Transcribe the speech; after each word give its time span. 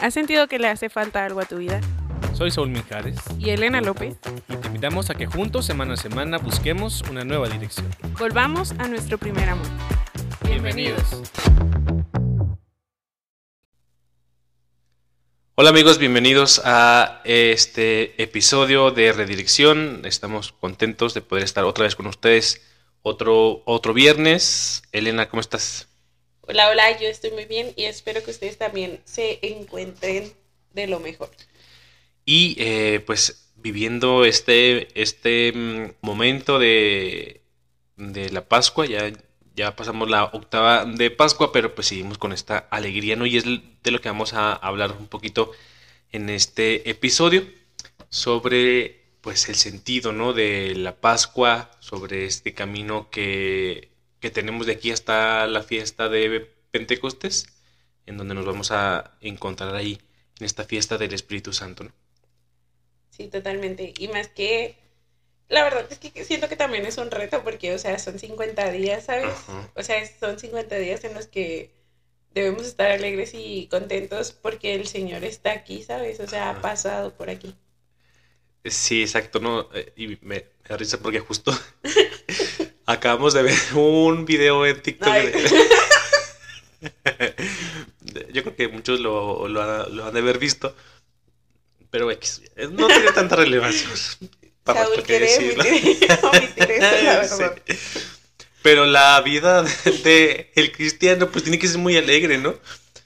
¿Has 0.00 0.14
sentido 0.14 0.46
que 0.46 0.60
le 0.60 0.68
hace 0.68 0.88
falta 0.88 1.24
algo 1.24 1.40
a 1.40 1.44
tu 1.44 1.56
vida? 1.56 1.80
Soy 2.32 2.52
Saúl 2.52 2.68
Mijares 2.68 3.16
Y 3.36 3.50
Elena 3.50 3.80
López. 3.80 4.14
y 4.48 4.56
te 4.56 4.68
invitamos 4.68 5.10
a 5.10 5.16
que 5.16 5.26
juntos 5.26 5.66
semana 5.66 5.94
a 5.94 5.96
semana 5.96 6.38
busquemos 6.38 7.02
una 7.10 7.24
nueva 7.24 7.48
dirección. 7.48 7.88
Volvamos 8.16 8.72
a 8.78 8.86
nuestro 8.86 9.18
primer 9.18 9.48
amor. 9.48 9.66
Hola 15.56 15.70
amigos, 15.70 15.98
bienvenidos 15.98 16.62
a 16.64 17.20
este 17.24 18.22
episodio 18.22 18.92
de 18.92 19.12
Redirección. 19.12 20.02
Estamos 20.04 20.52
contentos 20.52 21.12
de 21.14 21.22
poder 21.22 21.42
estar 21.42 21.64
otra 21.64 21.82
vez 21.84 21.96
con 21.96 22.06
ustedes 22.06 22.62
otro, 23.02 23.62
otro 23.64 23.94
viernes. 23.94 24.84
Elena, 24.92 25.28
¿cómo 25.28 25.40
estás? 25.40 25.88
Hola, 26.50 26.70
hola, 26.70 26.98
yo 26.98 27.08
estoy 27.08 27.30
muy 27.32 27.44
bien 27.44 27.74
y 27.76 27.84
espero 27.84 28.22
que 28.24 28.30
ustedes 28.30 28.56
también 28.56 29.02
se 29.04 29.38
encuentren 29.42 30.32
de 30.72 30.86
lo 30.86 30.98
mejor. 30.98 31.28
Y 32.24 32.56
eh, 32.58 33.00
pues 33.04 33.52
viviendo 33.56 34.24
este, 34.24 34.88
este 34.98 35.52
mm, 35.52 35.96
momento 36.00 36.58
de, 36.58 37.42
de 37.96 38.30
la 38.30 38.48
Pascua, 38.48 38.86
ya, 38.86 39.12
ya 39.54 39.76
pasamos 39.76 40.08
la 40.08 40.24
octava 40.24 40.86
de 40.86 41.10
Pascua, 41.10 41.52
pero 41.52 41.74
pues 41.74 41.88
seguimos 41.88 42.16
con 42.16 42.32
esta 42.32 42.56
alegría, 42.70 43.14
¿no? 43.14 43.26
Y 43.26 43.36
es 43.36 43.44
de 43.44 43.90
lo 43.90 44.00
que 44.00 44.08
vamos 44.08 44.32
a 44.32 44.54
hablar 44.54 44.92
un 44.98 45.08
poquito 45.08 45.52
en 46.12 46.30
este 46.30 46.88
episodio, 46.88 47.46
sobre 48.08 49.02
pues 49.20 49.50
el 49.50 49.56
sentido, 49.56 50.12
¿no? 50.12 50.32
De 50.32 50.74
la 50.74 50.96
Pascua, 50.96 51.70
sobre 51.80 52.24
este 52.24 52.54
camino 52.54 53.10
que, 53.10 53.90
que 54.20 54.30
tenemos 54.30 54.66
de 54.66 54.72
aquí 54.74 54.90
hasta 54.92 55.46
la 55.46 55.62
fiesta 55.62 56.08
de 56.08 56.50
Pentecostés, 56.70 57.46
en 58.06 58.16
donde 58.18 58.34
nos 58.34 58.46
vamos 58.46 58.70
a 58.72 59.16
encontrar 59.20 59.74
ahí, 59.74 60.00
en 60.40 60.46
esta 60.46 60.64
fiesta 60.64 60.98
del 60.98 61.14
Espíritu 61.14 61.52
Santo, 61.52 61.84
¿no? 61.84 61.92
Sí, 63.10 63.28
totalmente. 63.28 63.92
Y 63.98 64.08
más 64.08 64.28
que, 64.28 64.78
la 65.48 65.64
verdad 65.64 65.86
es 65.90 65.98
que 66.00 66.24
siento 66.24 66.48
que 66.48 66.56
también 66.56 66.86
es 66.86 66.98
un 66.98 67.10
reto 67.12 67.42
porque, 67.44 67.74
o 67.74 67.78
sea, 67.78 67.98
son 68.00 68.18
50 68.18 68.70
días, 68.72 69.04
¿sabes? 69.06 69.46
Ajá. 69.46 69.70
O 69.74 69.82
sea, 69.84 70.04
son 70.06 70.38
50 70.40 70.76
días 70.78 71.04
en 71.04 71.14
los 71.14 71.26
que 71.28 71.72
debemos 72.32 72.66
estar 72.66 72.90
alegres 72.92 73.32
y 73.34 73.68
contentos 73.68 74.32
porque 74.32 74.74
el 74.76 74.86
Señor 74.88 75.24
está 75.24 75.52
aquí, 75.52 75.82
¿sabes? 75.84 76.20
O 76.20 76.28
sea, 76.28 76.50
ha 76.50 76.60
pasado 76.62 77.14
por 77.16 77.30
aquí. 77.30 77.56
Sí, 78.64 79.02
exacto, 79.02 79.40
¿no? 79.40 79.68
Eh, 79.74 79.92
Y 79.96 80.06
me, 80.08 80.18
me 80.22 80.44
da 80.68 80.76
risa 80.76 80.98
porque 81.00 81.20
justo 81.20 81.52
acabamos 82.92 83.34
de 83.34 83.42
ver 83.42 83.58
un 83.74 84.24
video 84.24 84.66
en 84.66 84.80
TikTok. 84.82 85.12
De- 85.14 85.78
Yo 88.32 88.42
creo 88.42 88.56
que 88.56 88.68
muchos 88.68 89.00
lo, 89.00 89.46
lo, 89.48 89.62
han, 89.62 89.96
lo 89.96 90.06
han 90.06 90.14
de 90.14 90.20
haber 90.20 90.38
visto, 90.38 90.74
pero 91.90 92.10
X, 92.10 92.42
no 92.70 92.86
tiene 92.86 93.12
tanta 93.12 93.36
relevancia. 93.36 93.88
Para 94.64 94.84
Saúl 94.84 95.02
quiere 95.02 95.26
decirlo. 95.26 95.64
Sí. 95.64 95.98
Pero 98.62 98.86
la 98.86 99.20
vida 99.22 99.62
de, 99.62 99.92
de 100.04 100.52
el 100.56 100.72
cristiano 100.72 101.30
pues 101.30 101.44
tiene 101.44 101.58
que 101.58 101.68
ser 101.68 101.78
muy 101.78 101.96
alegre, 101.96 102.38
¿no? 102.38 102.54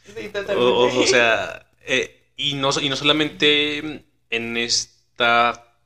Sí, 0.07 0.27
O, 0.27 0.31
totalmente. 0.33 0.57
o- 0.57 1.01
o 1.03 1.07
sea, 1.07 1.67
eh, 1.83 2.23
y, 2.37 2.55
no, 2.55 2.71
y 2.81 2.89
no 2.89 2.97
solamente 2.97 4.03
en 4.31 4.57
esta 4.57 5.77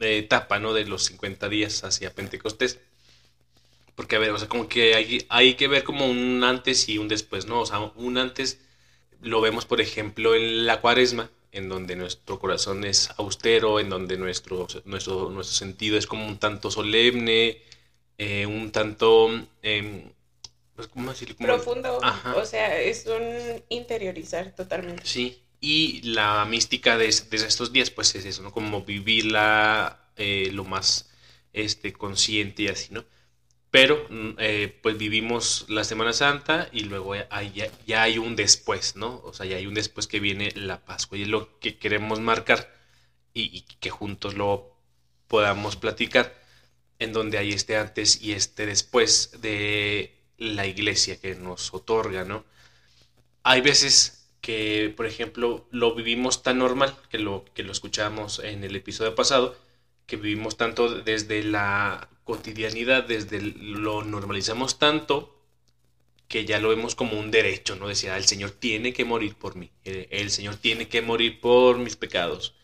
eh, 0.00 0.18
etapa, 0.18 0.58
¿no? 0.58 0.72
De 0.72 0.86
los 0.86 1.04
50 1.04 1.48
días 1.48 1.84
hacia 1.84 2.12
Pentecostés. 2.14 2.78
Porque, 4.02 4.16
a 4.16 4.18
ver, 4.18 4.30
o 4.30 4.38
sea, 4.38 4.48
como 4.48 4.66
que 4.68 4.94
hay, 4.96 5.24
hay 5.28 5.54
que 5.54 5.68
ver 5.68 5.84
como 5.84 6.06
un 6.10 6.42
antes 6.42 6.88
y 6.88 6.98
un 6.98 7.06
después, 7.06 7.46
¿no? 7.46 7.60
O 7.60 7.66
sea, 7.66 7.78
un 7.94 8.18
antes 8.18 8.58
lo 9.20 9.40
vemos, 9.40 9.64
por 9.64 9.80
ejemplo, 9.80 10.34
en 10.34 10.66
la 10.66 10.80
cuaresma, 10.80 11.30
en 11.52 11.68
donde 11.68 11.94
nuestro 11.94 12.40
corazón 12.40 12.84
es 12.84 13.10
austero, 13.16 13.78
en 13.78 13.88
donde 13.90 14.16
nuestro, 14.16 14.66
nuestro, 14.86 15.30
nuestro 15.30 15.54
sentido 15.56 15.96
es 15.96 16.08
como 16.08 16.26
un 16.26 16.38
tanto 16.38 16.68
solemne, 16.72 17.58
eh, 18.18 18.44
un 18.46 18.72
tanto... 18.72 19.30
em, 19.62 20.10
pues, 20.74 20.88
¿cómo 20.88 21.10
decirlo? 21.10 21.36
Como- 21.36 21.46
Profundo, 21.46 22.00
Ajá. 22.02 22.34
o 22.34 22.44
sea, 22.44 22.80
es 22.80 23.06
un 23.06 23.62
interiorizar 23.68 24.52
totalmente. 24.56 25.02
Sí, 25.06 25.38
y 25.60 26.02
la 26.02 26.44
mística 26.46 26.98
de, 26.98 27.04
de 27.06 27.36
estos 27.36 27.72
días, 27.72 27.90
pues 27.90 28.16
es 28.16 28.24
eso, 28.24 28.42
¿no? 28.42 28.50
Como 28.50 28.82
vivirla 28.82 30.00
eh, 30.16 30.50
lo 30.52 30.64
más 30.64 31.08
este, 31.52 31.92
consciente 31.92 32.64
y 32.64 32.68
así, 32.68 32.88
¿no? 32.92 33.04
Pero, 33.72 34.06
mm, 34.10 34.32
eh, 34.38 34.78
pues 34.82 34.98
vivimos 34.98 35.66
la 35.68 35.84
Semana 35.84 36.12
Santa 36.14 36.68
y 36.72 36.82
luego 36.84 37.14
hay- 37.30 37.52
ya, 37.86 38.02
hay 38.04 38.18
un 38.18 38.36
después, 38.36 38.96
¿no? 38.96 39.20
O 39.24 39.32
sea, 39.34 39.46
ya 39.46 39.56
hay 39.56 39.66
un 39.66 39.74
después 39.74 40.06
que 40.08 40.20
viene 40.20 40.52
la 40.54 40.84
Pascua 40.84 41.18
y 41.18 41.22
es 41.22 41.28
lo 41.28 41.58
que 41.60 41.78
queremos 41.78 42.20
marcar 42.20 42.72
y, 43.34 43.42
y 43.56 43.62
que 43.80 43.90
juntos 43.90 44.34
lo 44.36 44.76
podamos 45.28 45.76
platicar, 45.76 46.34
en 47.00 47.12
donde 47.12 47.38
hay 47.38 47.52
este 47.52 47.76
antes 47.78 48.22
y 48.22 48.32
este 48.32 48.66
después 48.66 49.40
de 49.42 50.14
la 50.38 50.66
iglesia 50.66 51.20
que 51.20 51.34
nos 51.36 51.74
otorga, 51.74 52.24
¿no? 52.24 52.44
hay 53.42 53.60
veces 53.60 54.28
que, 54.40 54.92
por 54.96 55.06
ejemplo, 55.06 55.66
lo 55.70 55.94
vivimos 55.94 56.42
tan 56.42 56.58
normal, 56.58 56.96
que 57.10 57.18
lo, 57.18 57.44
que 57.54 57.62
lo 57.62 57.72
escuchamos 57.72 58.40
en 58.40 58.64
el 58.64 58.74
episodio 58.76 59.14
pasado, 59.14 59.56
que 60.06 60.16
vivimos 60.16 60.56
tanto 60.56 60.88
desde 61.02 61.42
la 61.44 62.08
cotidianidad, 62.24 63.04
desde 63.04 63.38
el- 63.38 63.54
lo 63.82 64.04
normalizamos 64.04 64.78
tanto, 64.78 65.36
que 66.28 66.44
ya 66.46 66.58
lo 66.60 66.70
vemos 66.70 66.94
como 66.94 67.18
un 67.18 67.30
derecho, 67.30 67.76
¿no? 67.76 67.88
Decía, 67.88 68.16
el 68.16 68.24
Señor 68.26 68.52
tiene 68.52 68.92
que 68.92 69.04
morir 69.04 69.36
por 69.36 69.56
mí, 69.56 69.70
el, 69.84 70.08
el 70.10 70.30
Señor 70.30 70.56
tiene 70.56 70.88
que 70.88 71.02
morir 71.02 71.40
por 71.40 71.78
mis 71.78 71.96
pecados, 71.96 72.54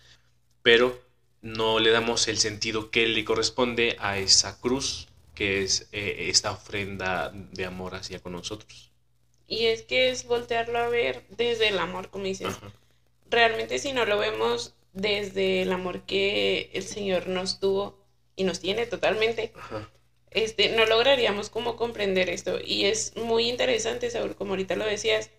pero 0.62 1.00
no 1.42 1.78
le 1.80 1.90
damos 1.90 2.28
el 2.28 2.38
sentido 2.38 2.90
que 2.90 3.08
le 3.08 3.24
corresponde 3.24 3.96
a 4.00 4.18
esa 4.18 4.60
cruz, 4.60 5.08
que 5.34 5.62
es 5.62 5.88
eh, 5.92 6.28
esta 6.30 6.52
ofrenda 6.52 7.30
de 7.32 7.66
amor 7.66 7.94
hacia 7.96 8.20
con 8.20 8.32
nosotros. 8.32 8.90
Y 9.48 9.66
es 9.66 9.82
que 9.82 10.10
es 10.10 10.26
voltearlo 10.26 10.78
a 10.78 10.88
ver 10.88 11.24
desde 11.30 11.68
el 11.68 11.78
amor, 11.80 12.10
como 12.10 12.24
dices. 12.24 12.46
Ajá. 12.48 12.72
Realmente 13.30 13.78
si 13.78 13.92
no 13.92 14.04
lo 14.04 14.18
vemos 14.18 14.74
desde 14.92 15.62
el 15.62 15.72
amor 15.72 16.02
que 16.02 16.70
el 16.74 16.82
Señor 16.84 17.28
nos 17.28 17.60
tuvo 17.60 17.97
y 18.38 18.44
nos 18.44 18.60
tiene 18.60 18.86
totalmente, 18.86 19.52
Ajá. 19.54 19.90
este, 20.30 20.70
no 20.70 20.86
lograríamos 20.86 21.50
como 21.50 21.76
comprender 21.76 22.30
esto. 22.30 22.58
Y 22.64 22.86
es 22.86 23.16
muy 23.16 23.48
interesante, 23.48 24.10
Saúl, 24.10 24.36
como 24.36 24.52
ahorita 24.52 24.76
lo 24.76 24.86
decías. 24.86 25.30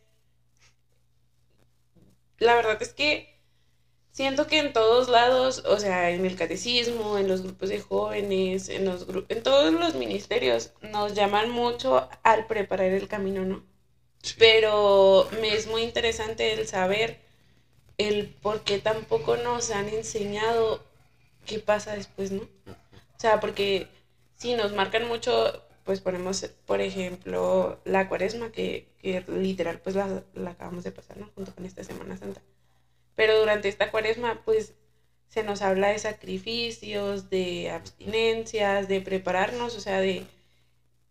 La 2.40 2.56
verdad 2.56 2.82
es 2.82 2.94
que 2.94 3.30
siento 4.12 4.48
que 4.48 4.60
en 4.60 4.74
todos 4.74 5.10
lados, 5.10 5.64
o 5.66 5.80
sea, 5.80 6.12
en 6.12 6.26
el 6.26 6.36
catecismo, 6.36 7.18
en 7.18 7.28
los 7.28 7.44
grupos 7.44 7.70
de 7.70 7.80
jóvenes, 7.82 8.70
en 8.70 8.86
los 8.86 9.08
gru- 9.08 9.26
en 9.30 9.44
todos 9.44 9.74
los 9.74 9.96
ministerios, 9.96 10.72
nos 10.81 11.16
llaman 11.16 11.50
mucho 11.52 12.08
al 12.24 12.48
preparar 12.48 12.92
el 12.94 13.08
camino, 13.08 13.46
¿no? 13.46 13.64
Sí. 14.24 14.36
Pero 14.40 15.28
me 15.42 15.56
es 15.56 15.68
muy 15.68 15.84
interesante 15.84 16.54
el 16.54 16.68
saber 16.68 17.20
el 17.98 18.28
por 18.42 18.62
qué 18.62 18.80
tampoco 18.80 19.38
nos 19.38 19.72
han 19.72 19.90
enseñado 19.90 20.81
qué 21.46 21.60
pasa 21.60 21.96
después, 21.96 22.31
¿no? 22.31 22.48
O 23.19 23.22
sea, 23.22 23.40
porque 23.40 23.88
si 24.35 24.56
nos 24.56 24.74
marcan 24.74 25.07
mucho, 25.07 25.63
pues 25.84 26.02
ponemos, 26.02 26.44
por 26.66 26.81
ejemplo, 26.81 27.81
la 27.85 28.07
cuaresma, 28.09 28.52
que, 28.52 28.88
que 29.00 29.22
literal, 29.28 29.80
pues 29.81 29.96
la, 29.96 30.24
la 30.34 30.52
acabamos 30.52 30.84
de 30.85 30.91
pasar, 30.94 31.18
¿no? 31.18 31.30
Junto 31.35 31.53
con 31.53 31.66
esta 31.66 31.84
Semana 31.84 32.18
Santa. 32.18 32.41
Pero 33.16 33.40
durante 33.40 33.69
esta 33.69 33.91
cuaresma, 33.91 34.44
pues 34.46 34.75
se 35.30 35.44
nos 35.44 35.62
habla 35.63 35.90
de 35.90 36.00
sacrificios, 36.00 37.30
de 37.30 37.72
abstinencias, 37.72 38.88
de 38.88 39.02
prepararnos, 39.02 39.75
o 39.78 39.81
sea, 39.81 40.00
de 40.01 40.25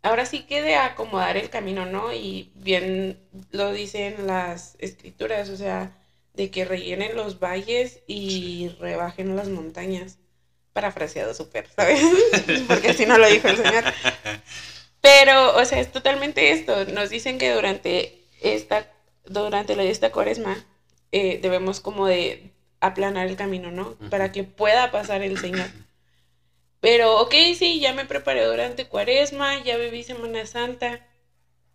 ahora 0.02 0.26
sí 0.26 0.44
que 0.46 0.62
de 0.62 0.76
acomodar 0.76 1.36
el 1.36 1.50
camino, 1.50 1.86
¿no? 1.86 2.12
Y 2.12 2.52
bien 2.56 3.18
lo 3.52 3.72
dicen 3.72 4.26
las 4.26 4.76
escrituras, 4.80 5.48
o 5.50 5.56
sea, 5.56 5.96
de 6.34 6.50
que 6.50 6.64
rellenen 6.64 7.16
los 7.16 7.38
valles 7.40 8.02
y 8.06 8.70
rebajen 8.80 9.36
las 9.36 9.48
montañas. 9.48 10.18
Parafraseado 10.78 11.34
súper, 11.34 11.68
¿sabes? 11.74 12.00
Porque 12.68 12.90
así 12.90 13.04
no 13.04 13.18
lo 13.18 13.26
dijo 13.26 13.48
el 13.48 13.56
Señor. 13.56 13.82
Pero, 15.00 15.56
o 15.56 15.64
sea, 15.64 15.80
es 15.80 15.90
totalmente 15.90 16.52
esto. 16.52 16.84
Nos 16.84 17.10
dicen 17.10 17.36
que 17.36 17.52
durante 17.52 18.22
esta, 18.40 18.88
durante 19.24 19.74
la 19.74 19.82
esta 19.82 20.12
cuaresma, 20.12 20.64
eh, 21.10 21.40
debemos 21.42 21.80
como 21.80 22.06
de 22.06 22.52
aplanar 22.78 23.26
el 23.26 23.34
camino, 23.34 23.72
¿no? 23.72 23.94
Para 24.08 24.30
que 24.30 24.44
pueda 24.44 24.92
pasar 24.92 25.22
el 25.22 25.36
Señor. 25.40 25.68
Pero, 26.78 27.22
ok, 27.22 27.34
sí, 27.58 27.80
ya 27.80 27.92
me 27.92 28.04
preparé 28.04 28.44
durante 28.44 28.86
cuaresma, 28.86 29.60
ya 29.64 29.76
viví 29.78 30.04
Semana 30.04 30.46
Santa. 30.46 31.04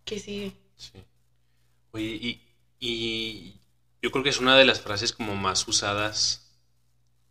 ¿Qué 0.06 0.18
sigue? 0.18 0.52
Sí. 0.78 1.04
Oye, 1.92 2.06
y, 2.06 2.40
y 2.80 3.60
yo 4.00 4.10
creo 4.10 4.24
que 4.24 4.30
es 4.30 4.40
una 4.40 4.56
de 4.56 4.64
las 4.64 4.80
frases 4.80 5.12
como 5.12 5.36
más 5.36 5.68
usadas, 5.68 6.43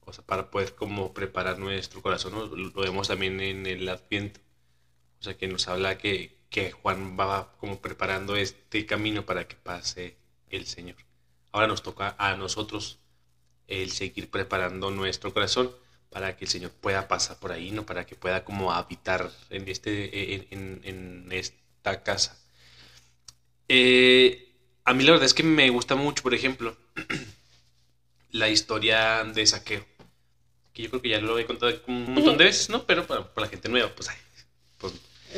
o 0.06 0.14
sea, 0.14 0.26
para 0.26 0.50
poder 0.52 0.76
como 0.76 1.14
preparar 1.14 1.60
nuestro 1.60 2.02
corazón. 2.02 2.34
Lo 2.74 2.82
vemos 2.82 3.08
también 3.08 3.40
en 3.42 3.66
el 3.66 3.88
Adviento, 3.90 4.40
o 5.20 5.24
sea, 5.24 5.38
que 5.38 5.48
nos 5.48 5.68
habla 5.68 5.98
que, 5.98 6.38
que 6.50 6.72
Juan 6.72 7.18
va 7.20 7.56
como 7.60 7.82
preparando 7.82 8.36
este 8.36 8.86
camino 8.86 9.26
para 9.26 9.48
que 9.48 9.56
pase 9.56 10.18
el 10.50 10.68
Señor. 10.68 10.98
ahora 11.52 11.68
nos 11.68 11.84
toca 11.84 12.16
a 12.18 12.36
nosotros 12.38 13.00
el 13.68 13.92
seguir 13.92 14.30
preparando 14.30 14.92
nuestro 14.92 15.34
corazón 15.34 15.72
para 16.10 16.38
que 16.38 16.46
el 16.46 16.52
Señor 16.52 16.72
pueda 16.72 17.08
pasar 17.08 17.40
por 17.40 17.52
ahí, 17.52 17.72
¿no? 17.72 17.86
Para 17.86 18.06
que 18.06 18.16
pueda 18.16 18.44
como 18.46 18.72
habitar 18.72 19.32
en, 19.50 19.68
este, 19.68 20.54
en, 20.54 21.28
esta 21.32 22.04
casa. 22.04 22.40
Eh, 23.68 24.54
a 24.84 24.94
mí 24.94 25.04
la 25.04 25.12
verdad 25.14 25.26
es 25.26 25.34
que 25.34 25.44
me 25.44 25.70
gusta 25.70 25.96
mucho, 25.96 26.22
por 26.22 26.36
ejemplo, 26.36 26.78
la 28.30 28.50
historia 28.50 29.24
de 29.24 29.46
saqueo. 29.48 29.86
Que 30.74 30.84
yo 30.84 30.90
creo 30.90 31.02
que 31.02 31.10
ya 31.10 31.20
lo 31.20 31.38
he 31.38 31.46
contado 31.46 31.74
un 31.88 32.14
montón 32.14 32.38
de 32.38 32.46
veces, 32.46 32.70
¿no? 32.70 32.86
Pero 32.86 33.06
para, 33.06 33.30
la 33.36 33.48
gente 33.48 33.70
nueva, 33.70 33.94
pues, 33.96 34.10
pues, 34.80 34.94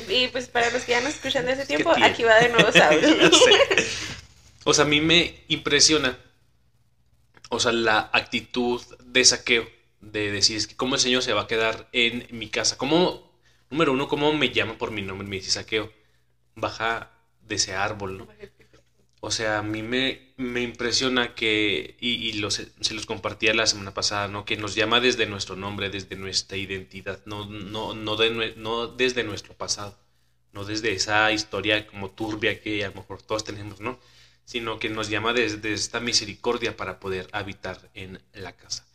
Y 0.10 0.28
pues 0.30 0.48
para 0.48 0.70
los 0.72 0.84
que 0.84 0.94
ya 0.94 1.02
nos 1.02 1.16
escuchan 1.16 1.46
de 1.46 1.54
ese 1.54 1.66
tiempo, 1.66 1.94
aquí 2.02 2.24
va 2.24 2.36
de 2.36 2.50
nuevo 2.50 2.70
O 4.64 4.74
sea, 4.74 4.86
a 4.86 4.88
mí 4.88 5.00
me 5.00 5.44
impresiona, 5.48 6.18
o 7.50 7.60
sea, 7.60 7.72
la 7.72 8.10
actitud 8.12 8.82
de 9.04 9.24
saqueo, 9.24 9.70
de 10.02 10.32
decir, 10.32 10.58
es 10.58 10.68
que 10.68 10.76
cómo 10.76 10.96
el 10.96 11.02
Señor 11.02 11.22
se 11.22 11.34
va 11.34 11.42
a 11.42 11.48
quedar 11.48 11.88
en 11.92 12.28
mi 12.32 12.50
casa. 12.50 12.78
¿Cómo, 12.78 13.32
número 13.70 13.92
uno, 13.92 14.08
cómo 14.08 14.34
me 14.34 14.50
llama 14.50 14.78
por 14.78 14.92
mi 14.92 15.02
nombre? 15.02 15.28
Me 15.28 15.36
dice 15.36 15.52
saqueo, 15.52 15.92
baja 16.56 17.12
de 17.42 17.56
ese 17.56 17.76
árbol, 17.76 18.18
¿no? 18.18 18.28
O 19.26 19.32
sea, 19.32 19.58
a 19.58 19.64
mí 19.64 19.82
me, 19.82 20.34
me 20.38 20.62
impresiona 20.62 21.34
que, 21.34 21.98
y, 22.00 22.40
se 22.52 22.94
los 22.94 23.08
compartía 23.08 23.56
la 23.56 23.66
semana 23.66 23.92
pasada, 23.92 24.28
¿no? 24.28 24.46
Que 24.46 24.56
nos 24.56 24.76
llama 24.76 25.00
desde 25.00 25.26
nuestro 25.26 25.56
nombre, 25.56 25.90
desde 25.90 26.16
nuestra 26.16 26.58
identidad, 26.58 27.20
no, 27.26 27.48
no, 27.48 27.96
no, 27.96 28.16
no 28.56 28.88
desde 28.88 29.24
nuestro 29.24 29.56
pasado, 29.56 29.98
no 30.54 30.64
desde 30.64 30.92
esa 30.92 31.32
historia 31.32 31.88
como 31.88 32.12
turbia 32.12 32.62
que 32.62 32.86
a 32.86 32.90
lo 32.90 32.98
mejor 32.98 33.24
todos 33.24 33.44
tenemos, 33.44 33.82
¿no? 33.82 33.98
Sino 34.46 34.78
que 34.78 34.90
nos 34.90 35.10
llama 35.10 35.34
desde 35.34 35.74
esta 35.74 36.00
misericordia 36.00 36.78
para 36.78 37.00
poder 37.00 37.28
habitar 37.32 37.90
en 37.96 38.22
la 38.32 38.56
casa. 38.56 38.86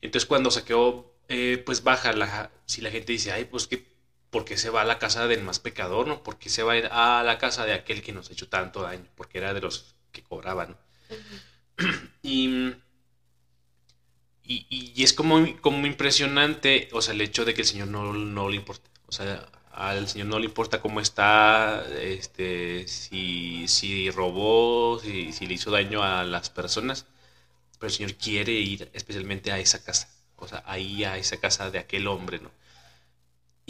Entonces 0.00 0.26
cuando 0.26 0.50
saqueó, 0.50 1.12
eh, 1.28 1.62
pues 1.66 1.82
baja, 1.82 2.14
la, 2.14 2.50
si 2.64 2.80
la 2.80 2.90
gente 2.90 3.12
dice, 3.12 3.30
ay, 3.30 3.44
pues 3.44 3.66
que 3.66 3.89
¿por 4.30 4.44
qué 4.44 4.56
se 4.56 4.70
va 4.70 4.82
a 4.82 4.84
la 4.84 4.98
casa 4.98 5.26
del 5.26 5.42
más 5.42 5.58
pecador, 5.58 6.06
no? 6.06 6.22
¿Por 6.22 6.38
qué 6.38 6.48
se 6.48 6.62
va 6.62 6.72
a 6.72 6.76
ir 6.76 6.88
a 6.92 7.22
la 7.24 7.38
casa 7.38 7.66
de 7.66 7.74
aquel 7.74 8.02
que 8.02 8.12
nos 8.12 8.30
ha 8.30 8.32
hecho 8.32 8.48
tanto 8.48 8.82
daño? 8.82 9.06
Porque 9.16 9.38
era 9.38 9.54
de 9.54 9.60
los 9.60 9.94
que 10.12 10.22
cobraban. 10.22 10.76
y, 12.22 12.74
y, 14.44 15.02
es 15.02 15.12
como, 15.12 15.46
como 15.60 15.86
impresionante, 15.86 16.88
o 16.92 17.02
sea, 17.02 17.14
el 17.14 17.20
hecho 17.20 17.44
de 17.44 17.54
que 17.54 17.62
el 17.62 17.66
Señor 17.66 17.88
no, 17.88 18.12
no 18.12 18.48
le 18.48 18.56
importa. 18.56 18.88
O 19.06 19.12
sea, 19.12 19.48
al 19.72 20.08
Señor 20.08 20.28
no 20.28 20.38
le 20.38 20.46
importa 20.46 20.80
cómo 20.80 21.00
está, 21.00 21.84
este, 22.00 22.86
si, 22.88 23.66
si 23.68 24.10
robó, 24.10 25.00
si, 25.00 25.32
si 25.32 25.46
le 25.46 25.54
hizo 25.54 25.70
daño 25.70 26.02
a 26.02 26.24
las 26.24 26.50
personas, 26.50 27.06
pero 27.78 27.88
el 27.88 27.94
Señor 27.94 28.14
quiere 28.14 28.52
ir 28.52 28.90
especialmente 28.92 29.52
a 29.52 29.58
esa 29.58 29.82
casa, 29.84 30.08
o 30.36 30.48
sea, 30.48 30.62
ahí 30.66 31.04
a 31.04 31.16
esa 31.18 31.38
casa 31.40 31.70
de 31.70 31.78
aquel 31.78 32.06
hombre, 32.08 32.40
¿no? 32.40 32.50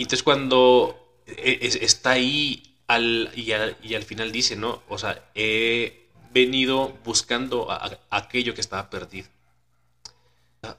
Y 0.00 0.04
entonces 0.04 0.22
cuando 0.22 1.20
e, 1.26 1.58
está 1.82 2.12
ahí 2.12 2.74
al, 2.86 3.30
y, 3.36 3.52
al, 3.52 4.02
final 4.02 4.32
dice, 4.32 4.56
¿no? 4.56 4.82
O 4.88 4.96
sea, 4.96 5.30
he 5.34 6.08
venido 6.32 6.98
buscando 7.04 7.68
aquello 8.08 8.54
que 8.54 8.62
estaba 8.62 8.88
perdido. 8.88 9.28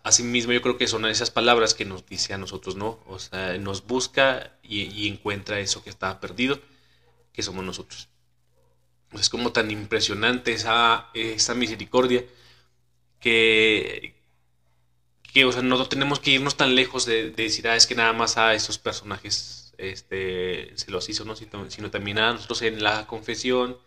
Asimismo, 0.01 0.53
yo 0.53 0.63
creo 0.63 0.75
que 0.75 0.87
son 0.87 1.05
esas 1.05 1.29
palabras 1.29 1.75
que 1.75 1.85
nos 1.85 2.03
dice 2.07 2.33
a 2.33 2.39
nosotros, 2.39 2.75
¿no? 2.75 2.99
O 3.05 3.19
sea, 3.19 3.59
nos 3.59 3.85
busca 3.85 4.57
y, 4.63 5.07
encuentra 5.07 5.59
eso 5.59 5.83
que 5.83 5.91
estaba 5.91 6.19
perdido, 6.19 6.59
que 7.31 7.43
somos 7.43 7.63
nosotros. 7.63 8.09
Es 9.11 9.29
como 9.29 9.51
tan 9.51 9.69
impresionante 9.69 10.51
esa, 10.51 11.11
esa 11.13 11.53
misericordia 11.53 12.25
que, 13.19 14.19
que, 15.33 15.45
o 15.45 15.51
sea, 15.51 15.61
no 15.61 15.87
tenemos 15.87 16.19
que 16.19 16.31
irnos 16.31 16.57
tan 16.57 16.75
lejos 16.75 17.05
de, 17.05 17.31
decir, 17.31 17.67
ah, 17.67 17.75
es 17.75 17.87
que 17.87 17.95
nada 17.95 18.13
más 18.13 18.37
a 18.37 18.53
esos 18.53 18.77
personajes 18.77 19.73
este, 19.77 20.77
se 20.77 20.91
los 20.91 21.07
hizo, 21.09 21.25
¿no? 21.25 21.35
Sino, 21.35 21.91
también 21.91 22.19
a 22.19 22.33
nosotros 22.33 22.61
en 22.63 22.83
la 22.83 23.07
confesión, 23.07 23.77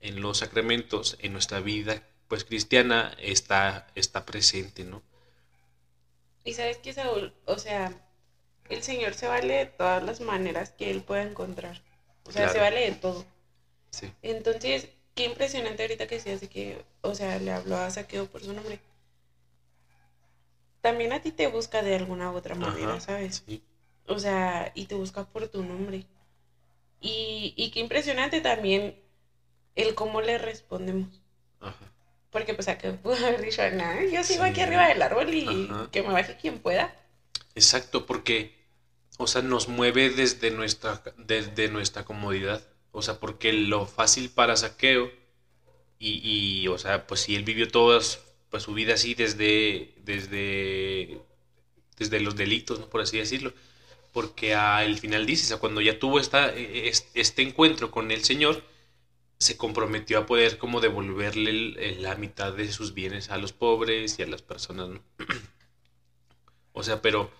en 0.00 0.20
los 0.20 0.38
sacramentos, 0.38 1.16
en 1.20 1.32
nuestra 1.32 1.60
vida, 1.60 2.02
pues 2.28 2.44
cristiana, 2.44 3.14
está, 3.20 3.88
está 3.94 4.24
presente, 4.24 4.84
¿no? 4.84 5.02
Y 6.44 6.54
sabes 6.54 6.78
que 6.78 6.92
Saúl, 6.92 7.34
o 7.44 7.58
sea, 7.58 7.92
el 8.70 8.82
Señor 8.82 9.14
se 9.14 9.26
vale 9.26 9.54
de 9.54 9.66
todas 9.66 10.02
las 10.02 10.20
maneras 10.20 10.70
que 10.70 10.90
Él 10.90 11.02
pueda 11.02 11.22
encontrar. 11.22 11.82
O 12.24 12.32
sea, 12.32 12.48
se 12.48 12.58
vale 12.58 12.80
de 12.80 12.96
todo. 12.96 13.24
Sí. 13.90 14.10
Entonces, 14.22 14.88
qué 15.14 15.24
impresionante 15.24 15.82
ahorita 15.82 16.06
que 16.06 16.16
decías 16.16 16.40
de 16.40 16.48
que, 16.48 16.84
o 17.02 17.14
sea, 17.14 17.38
le 17.38 17.52
habló 17.52 17.76
a 17.76 17.90
Saqueo 17.90 18.26
por 18.26 18.42
su 18.42 18.52
nombre 18.52 18.80
también 20.80 21.12
a 21.12 21.20
ti 21.20 21.32
te 21.32 21.46
busca 21.46 21.82
de 21.82 21.94
alguna 21.94 22.30
u 22.30 22.36
otra 22.36 22.54
manera, 22.54 23.00
¿sabes? 23.00 23.44
O 24.06 24.18
sea, 24.18 24.72
y 24.74 24.86
te 24.86 24.94
busca 24.94 25.24
por 25.24 25.48
tu 25.48 25.62
nombre. 25.62 26.06
Y, 27.00 27.54
y 27.56 27.70
qué 27.70 27.80
impresionante 27.80 28.40
también 28.40 28.96
el 29.74 29.94
cómo 29.94 30.20
le 30.20 30.38
respondemos. 30.38 31.22
Ajá. 31.60 31.92
Porque 32.30 32.54
pues 32.54 32.68
a 32.68 32.78
que 32.78 32.90
pudo 32.92 33.14
haber 33.14 33.42
dicho, 33.42 33.62
nada, 33.70 34.04
yo 34.04 34.22
sigo 34.22 34.44
aquí 34.44 34.60
arriba 34.60 34.88
del 34.88 35.02
árbol 35.02 35.32
y 35.32 35.70
que 35.90 36.02
me 36.02 36.12
baje 36.12 36.36
quien 36.36 36.58
pueda. 36.58 36.94
Exacto, 37.54 38.06
porque, 38.06 38.54
o 39.18 39.26
sea, 39.26 39.42
nos 39.42 39.68
mueve 39.68 40.10
desde 40.10 40.50
nuestra, 40.50 41.02
desde 41.16 41.68
nuestra 41.68 42.04
comodidad. 42.04 42.62
O 42.92 43.02
sea, 43.02 43.20
porque 43.20 43.52
lo 43.52 43.86
fácil 43.86 44.30
para 44.30 44.56
saqueo, 44.56 45.10
y, 45.98 46.20
y, 46.62 46.68
o 46.68 46.78
sea, 46.78 47.06
pues 47.06 47.22
si 47.22 47.34
él 47.34 47.42
vivió 47.42 47.68
todas 47.68 48.20
pues 48.50 48.62
su 48.62 48.74
vida 48.74 48.94
así 48.94 49.14
desde, 49.14 49.94
desde, 50.04 51.20
desde 51.96 52.20
los 52.20 52.36
delitos, 52.36 52.80
¿no? 52.80 52.88
por 52.88 53.00
así 53.00 53.18
decirlo. 53.18 53.52
Porque 54.12 54.54
al 54.54 54.98
final 54.98 55.26
dice, 55.26 55.44
o 55.44 55.48
sea, 55.48 55.56
cuando 55.58 55.80
ya 55.80 55.98
tuvo 55.98 56.18
esta, 56.18 56.54
e, 56.56 56.90
este 57.14 57.42
encuentro 57.42 57.90
con 57.90 58.10
el 58.10 58.24
Señor, 58.24 58.64
se 59.38 59.56
comprometió 59.56 60.18
a 60.18 60.26
poder 60.26 60.58
como 60.58 60.80
devolverle 60.80 61.96
la 62.00 62.16
mitad 62.16 62.52
de 62.52 62.72
sus 62.72 62.94
bienes 62.94 63.30
a 63.30 63.38
los 63.38 63.52
pobres 63.52 64.18
y 64.18 64.22
a 64.22 64.26
las 64.26 64.42
personas, 64.42 64.88
¿no? 64.88 65.02
o 66.72 66.82
sea, 66.82 67.00
pero 67.02 67.30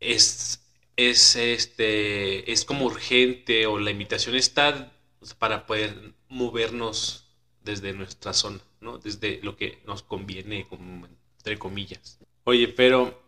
es, 0.00 0.62
es, 0.96 1.36
este, 1.36 2.50
es 2.52 2.64
como 2.64 2.86
urgente 2.86 3.66
o 3.66 3.78
la 3.78 3.90
invitación 3.90 4.36
está 4.36 4.92
para 5.38 5.66
poder 5.66 6.14
movernos 6.28 7.26
desde 7.64 7.92
nuestra 7.92 8.32
zona, 8.32 8.60
¿no? 8.86 8.98
Desde 8.98 9.40
lo 9.42 9.56
que 9.56 9.80
nos 9.84 10.02
conviene, 10.02 10.66
como, 10.68 11.06
entre 11.38 11.58
comillas. 11.58 12.18
Oye, 12.44 12.68
pero, 12.68 13.20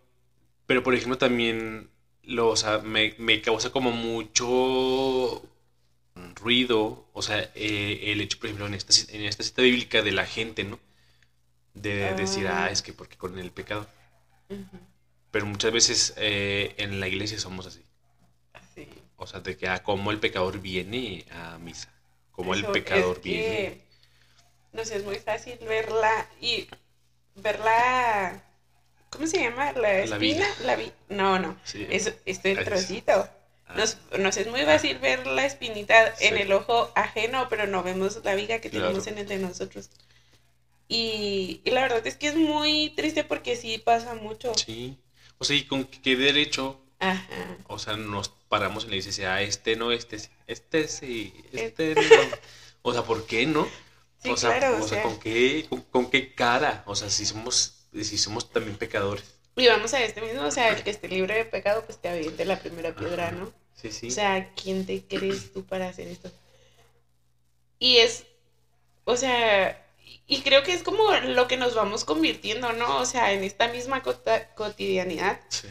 pero 0.66 0.82
por 0.82 0.94
ejemplo 0.94 1.18
también, 1.18 1.90
lo, 2.22 2.48
o 2.48 2.56
sea, 2.56 2.78
me, 2.78 3.42
causa 3.42 3.70
como 3.70 3.90
mucho 3.90 5.42
ruido, 6.36 7.06
o 7.12 7.22
sea, 7.22 7.50
eh, 7.54 8.12
el 8.12 8.20
hecho, 8.20 8.38
por 8.38 8.46
ejemplo, 8.46 8.66
en 8.66 8.74
esta, 8.74 8.94
en 9.12 9.22
esta 9.22 9.42
cita 9.42 9.62
bíblica 9.62 10.02
de 10.02 10.12
la 10.12 10.24
gente, 10.24 10.64
¿no? 10.64 10.78
De 11.74 12.14
decir, 12.14 12.46
ah, 12.46 12.64
ah 12.64 12.70
es 12.70 12.82
que 12.82 12.92
porque 12.92 13.16
con 13.16 13.38
el 13.38 13.50
pecado. 13.50 13.86
Pero 15.30 15.46
muchas 15.46 15.72
veces 15.72 16.14
eh, 16.16 16.74
en 16.78 17.00
la 17.00 17.08
iglesia 17.08 17.38
somos 17.38 17.66
así. 17.66 17.82
Así. 18.52 18.88
O 19.16 19.26
sea, 19.26 19.40
de 19.40 19.56
que, 19.56 19.68
ah, 19.68 19.82
como 19.82 20.10
el 20.10 20.18
pecador 20.18 20.60
viene 20.60 21.24
a 21.30 21.58
misa. 21.58 21.92
Como 22.30 22.54
el 22.54 22.64
pecador 22.66 23.20
viene 23.20 23.87
no 24.72 24.84
sé, 24.84 24.96
es 24.96 25.04
muy 25.04 25.16
fácil 25.16 25.58
verla 25.66 26.28
y 26.40 26.68
verla, 27.36 28.42
¿cómo 29.10 29.26
se 29.26 29.42
llama? 29.42 29.72
La 29.72 30.00
espina, 30.00 30.46
la, 30.64 30.76
vi 30.76 30.92
no, 31.08 31.38
no, 31.38 31.56
es, 31.74 32.14
este 32.24 32.56
trocito. 32.56 33.28
Ah. 33.66 33.74
Nos, 34.18 34.36
es 34.36 34.46
muy 34.46 34.62
fácil 34.62 34.98
ver 34.98 35.26
la 35.26 35.44
espinita 35.44 36.14
en 36.20 36.38
el 36.38 36.52
ojo 36.52 36.90
ajeno, 36.94 37.48
pero 37.50 37.66
no 37.66 37.82
vemos 37.82 38.24
la 38.24 38.34
viga 38.34 38.60
que 38.60 38.70
tenemos 38.70 39.06
en 39.06 39.18
el 39.18 39.28
de 39.28 39.38
nosotros. 39.38 39.90
Y, 40.88 41.60
la 41.66 41.82
verdad 41.82 42.06
es 42.06 42.16
que 42.16 42.28
es 42.28 42.36
muy 42.36 42.90
triste 42.96 43.24
porque 43.24 43.56
sí 43.56 43.76
pasa 43.78 44.14
mucho. 44.14 44.54
Sí. 44.54 44.98
O 45.36 45.44
sea, 45.44 45.54
¿y 45.54 45.64
con 45.64 45.84
qué 45.84 46.16
derecho? 46.16 46.80
Ajá. 46.98 47.58
O 47.66 47.78
sea, 47.78 47.96
nos 47.96 48.30
paramos 48.48 48.86
y 48.86 48.88
le 48.88 48.96
dices, 48.96 49.20
ah, 49.20 49.42
este 49.42 49.76
no, 49.76 49.92
este 49.92 50.18
sí, 50.18 50.30
este 50.46 50.88
sí, 50.88 51.34
este 51.52 51.94
no. 51.94 52.00
O 52.82 52.92
sea, 52.94 53.02
¿por 53.02 53.26
qué 53.26 53.46
no? 53.46 53.68
O 54.24 54.36
sea, 54.36 54.76
o 54.80 54.86
sea, 54.86 55.02
¿con, 55.02 55.18
qué, 55.18 55.66
con, 55.90 56.10
qué 56.10 56.34
cara? 56.34 56.82
O 56.86 56.94
sea, 56.96 57.08
si 57.08 57.24
somos, 57.24 57.86
si 57.92 58.18
somos 58.18 58.50
también 58.50 58.76
pecadores. 58.76 59.24
Y 59.56 59.66
vamos 59.66 59.92
a 59.94 60.02
este 60.02 60.20
mismo, 60.20 60.42
o 60.42 60.50
sea, 60.50 60.68
el 60.70 60.82
que 60.82 60.90
esté 60.90 61.08
libre 61.08 61.34
de 61.34 61.44
pecado, 61.44 61.84
pues 61.84 61.98
te 61.98 62.08
aviente 62.08 62.44
la 62.44 62.58
primera 62.60 62.94
piedra, 62.94 63.30
¿no? 63.32 63.52
Sí, 63.74 63.90
sí. 63.92 64.08
O 64.08 64.10
sea, 64.10 64.52
¿quién 64.54 64.86
te 64.86 65.02
crees 65.04 65.52
tú 65.52 65.64
para 65.64 65.88
hacer 65.88 66.08
esto? 66.08 66.30
Y 67.78 67.98
es, 67.98 68.24
o 69.04 69.16
sea, 69.16 69.84
y 70.26 70.42
creo 70.42 70.62
que 70.62 70.72
es 70.72 70.82
como 70.82 71.10
lo 71.12 71.48
que 71.48 71.56
nos 71.56 71.74
vamos 71.74 72.04
convirtiendo, 72.04 72.72
¿no? 72.72 72.98
O 72.98 73.06
sea, 73.06 73.32
en 73.32 73.44
esta 73.44 73.68
misma 73.68 74.02
cotidianidad. 74.54 75.40
Sí. 75.48 75.68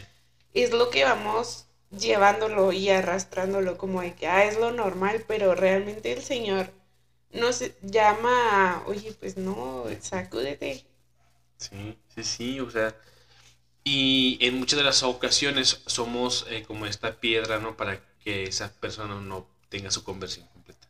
Es 0.54 0.72
lo 0.72 0.90
que 0.90 1.04
vamos 1.04 1.66
llevándolo 1.90 2.72
y 2.72 2.90
arrastrándolo 2.90 3.78
como 3.78 4.02
de 4.02 4.14
que, 4.14 4.26
ah, 4.26 4.44
es 4.44 4.58
lo 4.58 4.72
normal, 4.72 5.24
pero 5.26 5.54
realmente 5.54 6.12
el 6.12 6.22
Señor 6.22 6.72
nos 7.32 7.62
llama, 7.82 8.82
oye, 8.86 9.12
pues 9.12 9.36
no, 9.36 9.84
sacúdete. 10.00 10.84
Sí, 11.56 11.98
sí, 12.14 12.24
sí, 12.24 12.60
o 12.60 12.70
sea, 12.70 12.94
y 13.84 14.38
en 14.42 14.58
muchas 14.58 14.78
de 14.78 14.84
las 14.84 15.02
ocasiones 15.02 15.82
somos 15.86 16.46
eh, 16.50 16.64
como 16.66 16.86
esta 16.86 17.20
piedra, 17.20 17.58
¿no? 17.60 17.76
Para 17.76 18.02
que 18.20 18.44
esa 18.44 18.72
persona 18.80 19.20
no 19.20 19.46
tenga 19.70 19.90
su 19.90 20.04
conversión 20.04 20.46
completa. 20.48 20.88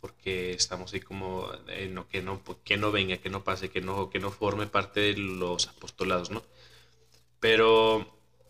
Porque 0.00 0.52
estamos 0.52 0.92
ahí 0.94 1.00
como, 1.00 1.50
eh, 1.68 1.88
no, 1.88 2.08
que, 2.08 2.22
no, 2.22 2.42
que 2.64 2.76
no 2.78 2.92
venga, 2.92 3.18
que 3.18 3.30
no 3.30 3.44
pase, 3.44 3.70
que 3.70 3.80
no, 3.80 4.10
que 4.10 4.20
no 4.20 4.30
forme 4.30 4.66
parte 4.68 5.00
de 5.00 5.16
los 5.16 5.68
apostolados, 5.68 6.30
¿no? 6.30 6.42
Pero, 7.40 8.06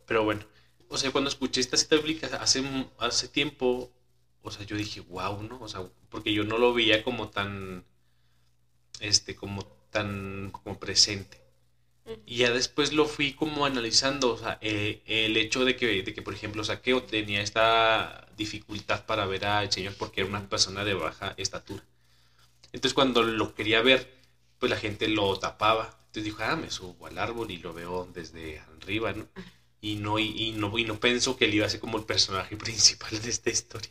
pero 0.06 0.24
bueno, 0.24 0.44
o 0.88 0.96
sea, 0.98 1.10
cuando 1.10 1.28
escuché 1.28 1.60
esta 1.60 1.76
cita 1.76 1.96
hace, 2.40 2.62
hace 2.98 3.28
tiempo, 3.28 3.90
o 4.46 4.50
sea, 4.50 4.64
yo 4.66 4.76
dije, 4.76 5.00
wow, 5.00 5.42
¿no? 5.42 5.60
O 5.60 5.68
sea, 5.68 5.82
porque 6.10 6.32
yo 6.32 6.44
no 6.44 6.58
lo 6.58 6.72
veía 6.74 7.02
como 7.02 7.28
tan, 7.30 7.84
este, 9.00 9.34
como 9.36 9.64
tan, 9.90 10.50
como 10.52 10.78
presente. 10.78 11.40
Y 12.24 12.36
ya 12.38 12.50
después 12.52 12.92
lo 12.92 13.06
fui 13.06 13.32
como 13.32 13.66
analizando, 13.66 14.30
o 14.34 14.38
sea, 14.38 14.58
eh, 14.60 15.02
el 15.06 15.36
hecho 15.36 15.64
de 15.64 15.74
que, 15.76 16.02
de 16.02 16.14
que, 16.14 16.22
por 16.22 16.34
ejemplo, 16.34 16.62
Saqueo 16.62 17.02
tenía 17.02 17.42
esta 17.42 18.28
dificultad 18.36 19.06
para 19.06 19.26
ver 19.26 19.44
al 19.46 19.72
Señor 19.72 19.94
porque 19.98 20.20
era 20.20 20.30
una 20.30 20.48
persona 20.48 20.84
de 20.84 20.94
baja 20.94 21.34
estatura. 21.36 21.82
Entonces 22.72 22.94
cuando 22.94 23.22
lo 23.22 23.54
quería 23.54 23.82
ver, 23.82 24.12
pues 24.58 24.70
la 24.70 24.76
gente 24.76 25.08
lo 25.08 25.38
tapaba. 25.38 25.84
Entonces 26.06 26.24
dijo, 26.24 26.42
ah, 26.42 26.56
me 26.56 26.70
subo 26.70 27.06
al 27.06 27.18
árbol 27.18 27.50
y 27.50 27.58
lo 27.58 27.72
veo 27.74 28.08
desde 28.14 28.60
arriba, 28.60 29.12
¿no? 29.12 29.26
Y 29.80 29.96
no, 29.96 30.18
y, 30.18 30.52
no, 30.52 30.76
y 30.78 30.84
no 30.84 30.98
pensó 31.00 31.36
que 31.36 31.46
él 31.46 31.54
iba 31.54 31.66
a 31.66 31.70
ser 31.70 31.80
como 31.80 31.98
el 31.98 32.04
personaje 32.04 32.56
principal 32.58 33.20
de 33.22 33.30
esta 33.30 33.50
historia. 33.50 33.90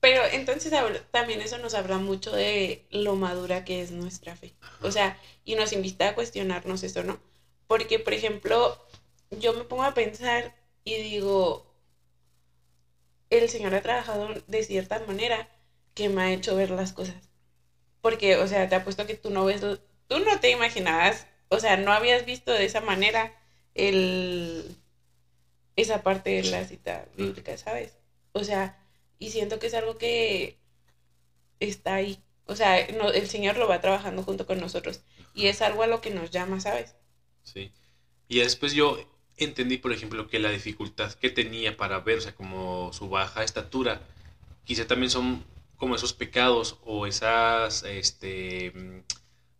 Pero 0.00 0.22
entonces 0.32 0.72
también 1.10 1.42
eso 1.42 1.58
nos 1.58 1.74
habla 1.74 1.98
mucho 1.98 2.32
de 2.32 2.86
lo 2.90 3.16
madura 3.16 3.64
que 3.64 3.82
es 3.82 3.90
nuestra 3.90 4.34
fe. 4.34 4.54
O 4.82 4.90
sea, 4.90 5.18
y 5.44 5.54
nos 5.54 5.72
invita 5.72 6.08
a 6.08 6.14
cuestionarnos 6.14 6.82
eso, 6.82 7.02
¿no? 7.04 7.20
Porque, 7.66 7.98
por 7.98 8.14
ejemplo, 8.14 8.78
yo 9.30 9.52
me 9.52 9.64
pongo 9.64 9.84
a 9.84 9.94
pensar 9.94 10.54
y 10.84 10.96
digo, 10.96 11.66
el 13.30 13.48
Señor 13.48 13.74
ha 13.74 13.82
trabajado 13.82 14.28
de 14.46 14.62
cierta 14.64 15.00
manera 15.00 15.48
que 15.94 16.08
me 16.08 16.22
ha 16.22 16.32
hecho 16.32 16.56
ver 16.56 16.70
las 16.70 16.92
cosas. 16.92 17.30
Porque, 18.00 18.36
o 18.36 18.46
sea, 18.48 18.68
te 18.68 18.76
apuesto 18.76 19.06
que 19.06 19.14
tú 19.14 19.30
no 19.30 19.44
ves, 19.44 19.60
tú 19.60 20.18
no 20.20 20.40
te 20.40 20.50
imaginabas, 20.50 21.26
o 21.48 21.60
sea, 21.60 21.76
no 21.76 21.92
habías 21.92 22.24
visto 22.24 22.52
de 22.52 22.64
esa 22.64 22.80
manera 22.80 23.32
el, 23.74 24.76
esa 25.76 26.02
parte 26.02 26.30
de 26.30 26.44
la 26.44 26.64
cita 26.64 27.06
bíblica, 27.16 27.56
¿sabes? 27.56 27.98
O 28.32 28.44
sea, 28.44 28.78
y 29.20 29.30
siento 29.30 29.60
que 29.60 29.68
es 29.68 29.74
algo 29.74 29.98
que 29.98 30.58
está 31.60 31.94
ahí. 31.94 32.18
O 32.46 32.56
sea, 32.56 32.80
el 32.80 33.28
Señor 33.28 33.58
lo 33.58 33.68
va 33.68 33.80
trabajando 33.80 34.24
junto 34.24 34.46
con 34.46 34.58
nosotros. 34.58 35.02
Y 35.34 35.46
es 35.46 35.62
algo 35.62 35.84
a 35.84 35.86
lo 35.86 36.00
que 36.00 36.10
nos 36.10 36.32
llama, 36.32 36.58
¿sabes? 36.58 36.96
Sí. 37.44 37.70
Y 38.26 38.40
después 38.40 38.72
yo 38.72 38.98
entendí, 39.36 39.76
por 39.76 39.92
ejemplo, 39.92 40.26
que 40.26 40.40
la 40.40 40.50
dificultad 40.50 41.12
que 41.12 41.30
tenía 41.30 41.76
para 41.76 42.00
ver, 42.00 42.18
o 42.18 42.20
sea, 42.22 42.34
como 42.34 42.92
su 42.92 43.08
baja 43.08 43.44
estatura, 43.44 44.02
quizá 44.64 44.86
también 44.86 45.10
son 45.10 45.44
como 45.76 45.94
esos 45.94 46.14
pecados 46.14 46.78
o 46.82 47.06
esas, 47.06 47.84
este, 47.84 48.72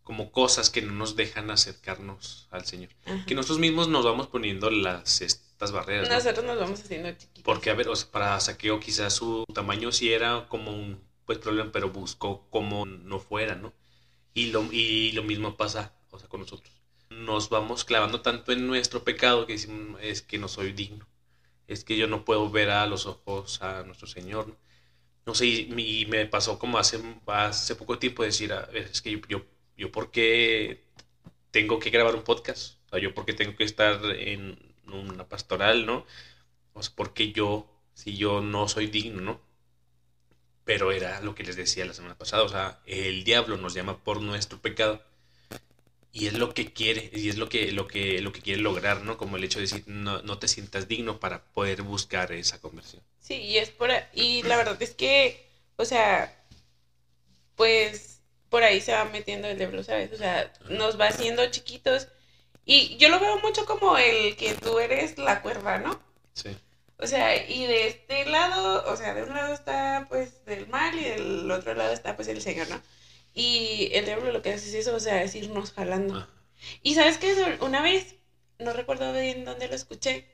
como 0.02 0.32
cosas 0.32 0.70
que 0.70 0.82
no 0.82 0.92
nos 0.92 1.16
dejan 1.16 1.50
acercarnos 1.50 2.48
al 2.50 2.64
Señor. 2.64 2.90
Que 3.26 3.34
nosotros 3.34 3.58
mismos 3.58 3.88
nos 3.88 4.04
vamos 4.04 4.26
poniendo 4.26 4.70
las 4.70 5.20
estas 5.60 5.72
barreras. 5.72 6.08
Nosotros 6.08 6.44
nos 6.44 6.58
vamos 6.58 6.80
haciendo 6.80 7.10
chiquitos. 7.12 7.44
Porque, 7.44 7.70
a 7.70 7.74
ver, 7.74 7.88
o 7.88 7.96
sea, 7.96 8.10
para 8.10 8.40
saqueo 8.40 8.80
quizás 8.80 9.12
su 9.14 9.44
tamaño 9.52 9.92
sí 9.92 10.10
era 10.12 10.46
como 10.48 10.72
un 10.72 11.00
pues 11.26 11.38
problema, 11.38 11.70
pero 11.70 11.90
buscó 11.90 12.48
como 12.50 12.86
no 12.86 13.20
fuera, 13.20 13.54
¿no? 13.54 13.74
Y 14.32 14.46
lo, 14.46 14.64
y 14.72 15.12
lo 15.12 15.22
mismo 15.22 15.56
pasa, 15.56 15.94
o 16.10 16.18
sea, 16.18 16.28
con 16.28 16.40
nosotros 16.40 16.80
nos 17.10 17.50
vamos 17.50 17.84
clavando 17.84 18.22
tanto 18.22 18.52
en 18.52 18.66
nuestro 18.66 19.04
pecado 19.04 19.46
que 19.46 19.54
decimos, 19.54 20.00
es 20.00 20.22
que 20.22 20.38
no 20.38 20.48
soy 20.48 20.72
digno, 20.72 21.06
es 21.66 21.84
que 21.84 21.96
yo 21.96 22.06
no 22.06 22.24
puedo 22.24 22.48
ver 22.50 22.70
a 22.70 22.86
los 22.86 23.06
ojos 23.06 23.60
a 23.62 23.82
nuestro 23.82 24.06
Señor. 24.06 24.56
No, 25.26 25.34
sé, 25.34 25.46
y, 25.46 26.06
me 26.08 26.26
pasó 26.26 26.58
como 26.58 26.78
hace, 26.78 27.00
hace 27.26 27.76
poco 27.76 27.98
tiempo 27.98 28.22
decir, 28.22 28.52
a 28.52 28.66
ver, 28.66 28.88
es 28.90 29.02
que 29.02 29.12
yo, 29.12 29.18
yo, 29.28 29.44
yo 29.76 29.92
por 29.92 30.10
qué 30.10 30.84
tengo 31.50 31.78
que 31.78 31.90
grabar 31.90 32.14
un 32.14 32.22
podcast, 32.22 32.78
o 32.86 32.90
sea, 32.90 32.98
yo 33.00 33.14
por 33.14 33.26
qué 33.26 33.34
tengo 33.34 33.54
que 33.56 33.64
estar 33.64 34.00
en 34.16 34.69
una 34.92 35.28
pastoral, 35.28 35.86
¿no? 35.86 36.06
Sea, 36.80 36.92
porque 36.94 37.32
yo, 37.32 37.66
si 37.94 38.16
yo 38.16 38.40
no 38.40 38.68
soy 38.68 38.86
digno, 38.86 39.20
¿no? 39.20 39.40
Pero 40.64 40.92
era 40.92 41.20
lo 41.20 41.34
que 41.34 41.44
les 41.44 41.56
decía 41.56 41.84
la 41.84 41.94
semana 41.94 42.16
pasada, 42.16 42.42
o 42.42 42.48
sea, 42.48 42.80
el 42.86 43.24
diablo 43.24 43.56
nos 43.56 43.74
llama 43.74 43.98
por 44.02 44.20
nuestro 44.22 44.60
pecado 44.60 45.02
y 46.12 46.26
es 46.26 46.34
lo 46.34 46.54
que 46.54 46.72
quiere 46.72 47.10
y 47.12 47.28
es 47.28 47.36
lo 47.36 47.48
que 47.48 47.70
lo 47.72 47.86
que 47.86 48.20
lo 48.20 48.32
que 48.32 48.40
quiere 48.40 48.60
lograr 48.60 49.02
no 49.02 49.16
como 49.16 49.36
el 49.36 49.44
hecho 49.44 49.58
de 49.58 49.66
decir 49.66 49.84
no, 49.86 50.22
no 50.22 50.38
te 50.38 50.48
sientas 50.48 50.88
digno 50.88 51.20
para 51.20 51.44
poder 51.52 51.82
buscar 51.82 52.32
esa 52.32 52.60
conversión 52.60 53.02
sí 53.20 53.34
y 53.36 53.58
es 53.58 53.70
por 53.70 53.90
y 54.12 54.42
la 54.42 54.56
verdad 54.56 54.80
es 54.82 54.94
que 54.94 55.46
o 55.76 55.84
sea 55.84 56.36
pues 57.54 58.20
por 58.48 58.64
ahí 58.64 58.80
se 58.80 58.92
va 58.92 59.04
metiendo 59.04 59.46
el 59.46 59.56
diablo 59.56 59.84
sabes 59.84 60.12
o 60.12 60.16
sea 60.16 60.52
nos 60.68 60.98
va 60.98 61.08
haciendo 61.08 61.48
chiquitos 61.50 62.08
y 62.64 62.96
yo 62.98 63.08
lo 63.08 63.20
veo 63.20 63.38
mucho 63.40 63.66
como 63.66 63.96
el 63.96 64.36
que 64.36 64.54
tú 64.54 64.78
eres 64.78 65.18
la 65.18 65.42
cuerda 65.42 65.78
no 65.78 66.00
sí 66.34 66.56
o 66.98 67.06
sea 67.06 67.48
y 67.48 67.66
de 67.66 67.88
este 67.88 68.26
lado 68.26 68.84
o 68.92 68.96
sea 68.96 69.14
de 69.14 69.22
un 69.22 69.34
lado 69.34 69.54
está 69.54 70.06
pues 70.08 70.44
del 70.44 70.68
mal 70.68 70.94
y 70.98 71.04
del 71.04 71.50
otro 71.50 71.74
lado 71.74 71.92
está 71.92 72.16
pues 72.16 72.28
el 72.28 72.42
señor 72.42 72.68
no 72.68 72.80
y 73.34 73.90
el 73.92 74.04
diablo 74.04 74.32
lo 74.32 74.42
que 74.42 74.52
hace 74.52 74.68
es 74.68 74.74
eso, 74.74 74.94
o 74.94 75.00
sea, 75.00 75.22
es 75.22 75.34
irnos 75.34 75.72
jalando. 75.72 76.16
Ah. 76.16 76.28
Y 76.82 76.94
sabes 76.94 77.18
que 77.18 77.34
una 77.60 77.82
vez, 77.82 78.16
no 78.58 78.72
recuerdo 78.72 79.12
bien 79.12 79.44
dónde 79.44 79.68
lo 79.68 79.74
escuché, 79.74 80.26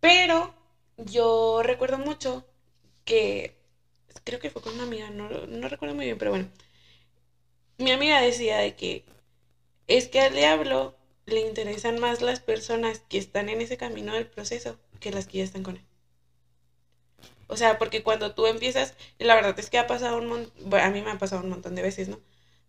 pero 0.00 0.54
yo 0.96 1.62
recuerdo 1.62 1.98
mucho 1.98 2.46
que, 3.04 3.56
creo 4.24 4.40
que 4.40 4.50
fue 4.50 4.62
con 4.62 4.74
una 4.74 4.84
amiga, 4.84 5.10
no, 5.10 5.28
no 5.46 5.68
recuerdo 5.68 5.94
muy 5.94 6.06
bien, 6.06 6.18
pero 6.18 6.32
bueno, 6.32 6.48
mi 7.78 7.92
amiga 7.92 8.20
decía 8.20 8.58
de 8.58 8.74
que 8.76 9.04
es 9.86 10.08
que 10.08 10.20
al 10.20 10.34
diablo 10.34 10.96
le 11.26 11.40
interesan 11.40 11.98
más 11.98 12.22
las 12.22 12.40
personas 12.40 13.00
que 13.08 13.18
están 13.18 13.48
en 13.48 13.60
ese 13.60 13.76
camino 13.76 14.14
del 14.14 14.26
proceso 14.26 14.78
que 15.00 15.10
las 15.10 15.26
que 15.26 15.38
ya 15.38 15.44
están 15.44 15.62
con 15.62 15.76
él. 15.76 15.84
O 17.48 17.56
sea, 17.56 17.78
porque 17.78 18.02
cuando 18.02 18.34
tú 18.34 18.46
empiezas, 18.46 18.94
la 19.18 19.34
verdad 19.34 19.58
es 19.58 19.70
que 19.70 19.78
ha 19.78 19.86
pasado 19.86 20.18
un 20.18 20.26
montón, 20.26 20.80
a 20.80 20.90
mí 20.90 21.02
me 21.02 21.10
ha 21.10 21.18
pasado 21.18 21.42
un 21.42 21.50
montón 21.50 21.74
de 21.74 21.82
veces, 21.82 22.08
¿no? 22.08 22.20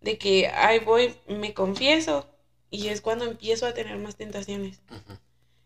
De 0.01 0.17
que, 0.17 0.47
ahí 0.47 0.79
voy, 0.79 1.15
me 1.27 1.53
confieso, 1.53 2.27
y 2.69 2.89
es 2.89 3.01
cuando 3.01 3.25
empiezo 3.25 3.65
a 3.65 3.73
tener 3.73 3.97
más 3.97 4.15
tentaciones. 4.15 4.81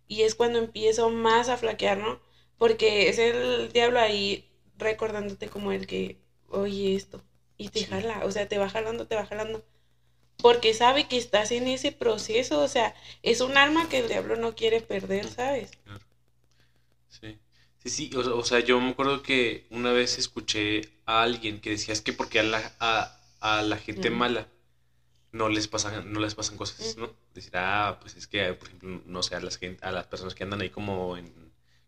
Y 0.07 0.23
es 0.23 0.35
cuando 0.35 0.59
empiezo 0.59 1.09
más 1.09 1.49
a 1.49 1.57
flaquear, 1.57 1.97
¿no? 1.97 2.19
Porque 2.57 3.09
es 3.09 3.19
el 3.19 3.71
diablo 3.71 3.99
ahí 3.99 4.49
recordándote 4.77 5.49
como 5.49 5.71
el 5.71 5.87
que, 5.87 6.17
oye 6.49 6.95
esto, 6.95 7.21
y 7.57 7.69
te 7.69 7.85
jala, 7.85 8.21
o 8.25 8.31
sea, 8.31 8.47
te 8.47 8.57
va 8.57 8.69
jalando, 8.69 9.07
te 9.07 9.15
va 9.15 9.25
jalando. 9.25 9.63
Porque 10.41 10.73
sabe 10.73 11.07
que 11.07 11.17
estás 11.17 11.51
en 11.51 11.67
ese 11.67 11.91
proceso, 11.91 12.61
o 12.61 12.67
sea, 12.67 12.95
es 13.23 13.41
un 13.41 13.57
alma 13.57 13.89
que 13.89 13.99
el 13.99 14.07
diablo 14.07 14.35
no 14.35 14.55
quiere 14.55 14.81
perder, 14.81 15.27
¿sabes? 15.27 15.71
Sí. 17.09 17.37
Sí, 17.83 17.89
sí, 17.89 18.11
o, 18.15 18.43
sea, 18.43 18.59
yo 18.59 18.79
me 18.79 18.91
acuerdo 18.91 19.23
que 19.23 19.65
una 19.71 19.91
vez 19.91 20.19
escuché 20.19 20.81
a 21.07 21.23
alguien 21.23 21.59
que 21.59 21.71
decía, 21.71 21.93
es 21.93 22.01
que 22.01 22.13
porque 22.13 22.39
a 22.39 22.43
la, 22.43 22.75
a, 23.39 23.61
la 23.63 23.77
gente 23.77 24.11
mala 24.11 24.47
no 25.31 25.49
les 25.49 25.67
pasan, 25.67 26.13
no 26.13 26.19
les 26.19 26.35
pasan 26.35 26.57
cosas, 26.57 26.95
¿no? 26.97 27.11
Decir, 27.33 27.53
ah, 27.55 27.97
pues 27.99 28.15
es 28.15 28.27
que, 28.27 28.53
por 28.53 28.67
ejemplo, 28.67 29.01
no 29.07 29.23
sé, 29.23 29.35
a 29.35 29.39
las, 29.39 29.57
gente, 29.57 29.83
a 29.83 29.91
las 29.91 30.05
personas 30.05 30.35
que 30.35 30.43
andan 30.43 30.61
ahí 30.61 30.69
como 30.69 31.17
en 31.17 31.33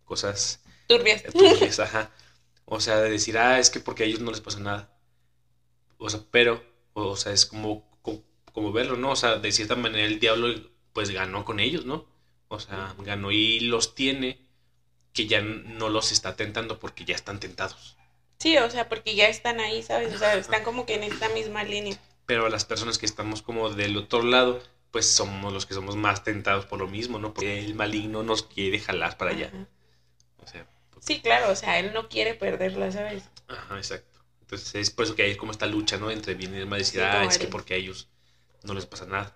cosas... 0.04 0.62
Turbias. 0.88 1.24
Turbias, 1.24 1.80
ajá. 1.80 2.10
O 2.66 2.80
sea, 2.80 3.00
de 3.00 3.12
decir, 3.12 3.38
ah, 3.38 3.60
es 3.60 3.70
que 3.70 3.80
porque 3.80 4.02
a 4.02 4.06
ellos 4.08 4.22
no 4.22 4.32
les 4.32 4.42
pasa 4.42 4.60
nada. 4.60 4.90
O 6.00 6.10
sea, 6.10 6.22
pero, 6.32 6.64
o, 6.94 7.16
sea, 7.16 7.34
es 7.34 7.46
como, 7.46 7.88
como, 8.54 8.72
verlo, 8.72 8.96
¿no? 8.96 9.12
O 9.12 9.16
sea, 9.16 9.38
de 9.38 9.52
cierta 9.52 9.76
manera 9.76 10.06
el 10.06 10.20
diablo, 10.20 10.48
pues 10.94 11.10
ganó 11.10 11.44
con 11.44 11.60
ellos, 11.60 11.86
¿no? 11.86 12.06
O 12.48 12.60
sea, 12.60 12.96
ganó 13.00 13.32
y 13.32 13.60
los 13.62 13.96
tiene 13.96 14.40
que 15.12 15.28
ya 15.28 15.42
no 15.42 15.90
los 15.90 16.12
está 16.12 16.36
tentando 16.36 16.80
porque 16.80 17.06
ya 17.06 17.16
están 17.16 17.40
tentados. 17.40 17.98
Sí, 18.40 18.58
o 18.58 18.70
sea, 18.70 18.90
porque 18.90 19.16
ya 19.16 19.28
están 19.28 19.60
ahí, 19.60 19.84
¿sabes? 19.84 20.14
O 20.14 20.18
sea, 20.18 20.36
están 20.36 20.64
como 20.64 20.86
que 20.86 20.96
en 20.96 21.04
esta 21.04 21.30
misma 21.30 21.64
línea. 21.64 21.98
Pero 22.26 22.50
las 22.50 22.66
personas 22.66 22.98
que 22.98 23.06
estamos 23.06 23.42
como 23.42 23.70
del 23.70 23.98
otro 23.98 24.24
lado, 24.24 24.62
pues 24.92 25.10
somos 25.10 25.52
los 25.54 25.66
que 25.66 25.74
somos 25.74 25.96
más 25.96 26.24
tentados 26.24 26.66
por 26.66 26.80
lo 26.80 26.88
mismo, 26.88 27.20
¿no? 27.20 27.34
Porque 27.34 27.60
el 27.60 27.76
maligno 27.76 28.24
nos 28.24 28.44
quiere 28.44 28.80
jalar 28.80 29.18
para 29.18 29.32
allá. 29.32 29.52
O 30.44 30.48
sea, 30.48 30.68
Sí, 31.06 31.20
claro, 31.20 31.52
o 31.52 31.56
sea, 31.56 31.80
él 31.80 31.92
no 31.94 32.08
quiere 32.08 32.34
perderla, 32.34 32.92
¿sabes? 32.92 33.24
Ajá, 33.48 33.78
exacto. 33.78 34.20
Entonces 34.42 34.76
es 34.76 34.90
por 34.90 35.06
eso 35.06 35.16
que 35.16 35.24
hay 35.24 35.36
como 35.36 35.52
esta 35.52 35.66
lucha, 35.66 35.98
¿no? 35.98 36.10
Entre 36.10 36.34
bien 36.34 36.58
y 36.58 36.66
mal, 36.66 36.80
decir, 36.80 37.02
ah, 37.02 37.26
es 37.26 37.38
que 37.38 37.48
porque 37.48 37.76
ellos 37.76 38.08
no 38.64 38.74
les 38.74 38.86
pasa 38.86 39.06
nada. 39.06 39.36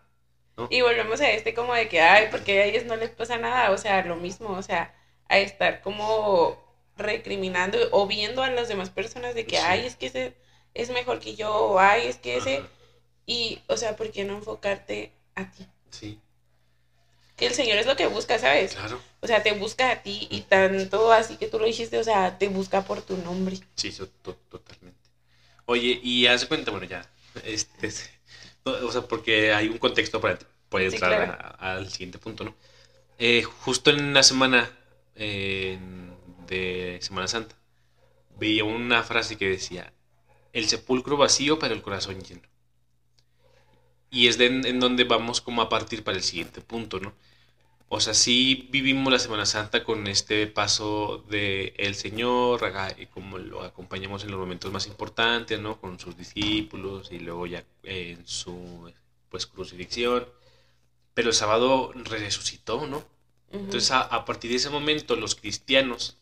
¿no? 0.58 0.68
Y 0.72 0.82
volvemos 0.82 1.22
a 1.22 1.30
este 1.30 1.54
como 1.54 1.74
de 1.74 1.88
que, 1.88 2.02
ay, 2.02 2.28
porque 2.32 2.62
a 2.62 2.66
ellos 2.66 2.86
no 2.86 2.96
les 2.96 3.10
pasa 3.12 3.38
nada, 3.38 3.72
o 3.72 3.78
sea, 3.78 4.04
lo 4.04 4.16
mismo, 4.16 4.50
o 4.50 4.64
sea, 4.64 4.96
a 5.30 5.38
estar 5.38 5.82
como 5.82 6.66
recriminando 6.96 7.78
o 7.92 8.08
viendo 8.08 8.42
a 8.42 8.50
las 8.50 8.68
demás 8.68 8.90
personas 8.90 9.36
de 9.36 9.46
que, 9.46 9.60
ay, 9.60 9.86
es 9.86 9.96
que 9.96 10.08
ese, 10.08 10.36
es 10.74 10.90
mejor 10.90 11.20
que 11.20 11.36
yo, 11.36 11.54
o 11.54 11.80
ay, 11.80 12.08
es 12.08 12.18
que 12.18 12.38
ese, 12.38 12.64
y, 13.26 13.60
o 13.68 13.78
sea, 13.78 13.96
¿por 13.96 14.12
qué 14.12 14.24
no 14.24 14.36
enfocarte 14.36 15.12
a 15.36 15.50
ti? 15.52 15.68
Sí. 15.92 16.20
Que 17.36 17.48
el 17.48 17.54
Señor 17.54 17.78
es 17.78 17.86
lo 17.86 17.96
que 17.96 18.08
busca, 18.08 18.40
¿sabes? 18.40 18.74
Claro. 18.74 19.00
O 19.22 19.28
sea, 19.28 19.44
te 19.44 19.52
busca 19.52 19.92
a 19.92 20.02
ti 20.02 20.28
y 20.32 20.42
tanto 20.42 21.12
así 21.12 21.38
que 21.38 21.48
tú 21.48 21.60
lo 21.60 21.66
dijiste, 21.66 22.00
o 22.00 22.04
sea, 22.04 22.38
te 22.40 22.48
busca 22.48 22.84
por 22.84 23.02
tu 23.04 23.16
nombre. 23.18 23.60
Sí, 23.76 23.92
totalmente. 24.50 24.98
Oye, 25.66 26.00
y 26.02 26.26
haz 26.26 26.46
cuenta, 26.46 26.72
bueno, 26.72 26.88
ya, 26.88 27.08
este, 27.44 27.92
o 28.72 28.92
sea, 28.92 29.02
porque 29.02 29.54
hay 29.54 29.68
un 29.68 29.78
contexto 29.78 30.20
para 30.22 30.40
poder 30.70 30.94
entrar 30.94 31.56
al 31.60 31.90
siguiente 31.90 32.18
punto, 32.18 32.44
¿no? 32.44 32.56
Eh, 33.20 33.44
justo 33.44 33.90
en 33.90 34.14
la 34.14 34.24
semana 34.24 34.70
de 35.16 37.00
Semana 37.02 37.28
Santa, 37.28 37.56
veía 38.40 38.64
una 38.64 39.04
frase 39.04 39.38
que 39.38 39.50
decía, 39.50 39.94
el 40.54 40.68
sepulcro 40.68 41.18
vacío 41.18 41.60
para 41.60 41.74
el 41.74 41.82
corazón 41.82 42.22
lleno. 42.22 42.42
Y 44.10 44.28
es 44.28 44.38
de 44.38 44.48
en, 44.48 44.80
donde 44.80 45.04
vamos 45.04 45.42
como 45.42 45.62
a 45.62 45.70
partir 45.70 46.04
para 46.04 46.18
el 46.18 46.24
siguiente 46.24 46.62
punto, 46.62 47.00
¿no? 47.00 47.14
O 47.90 48.02
sea, 48.02 48.14
sí 48.14 48.68
vivimos 48.70 49.14
la 49.14 49.20
Semana 49.20 49.46
Santa 49.46 49.84
con 49.86 50.08
este 50.08 50.46
paso 50.48 51.24
de 51.30 51.74
el 51.78 51.96
Señor, 51.96 52.62
como 53.14 53.38
lo 53.38 53.64
acompañamos 53.64 54.24
en 54.24 54.32
los 54.32 54.40
momentos 54.40 54.72
más 54.74 54.88
importantes, 54.88 55.60
¿no? 55.60 55.80
Con 55.80 55.98
sus 55.98 56.18
discípulos 56.18 57.12
y 57.12 57.20
luego 57.20 57.48
ya 57.48 57.64
en 57.84 58.28
su 58.28 58.92
pues 59.30 59.46
crucifixión. 59.48 60.28
Pero 61.14 61.30
el 61.30 61.34
sábado 61.34 61.94
resucitó, 61.94 62.86
¿no? 62.88 63.06
Entonces, 63.52 63.92
a, 63.92 64.26
partir 64.26 64.52
de 64.52 64.58
ese 64.58 64.70
momento, 64.70 65.16
los 65.16 65.36
cristianos 65.36 66.18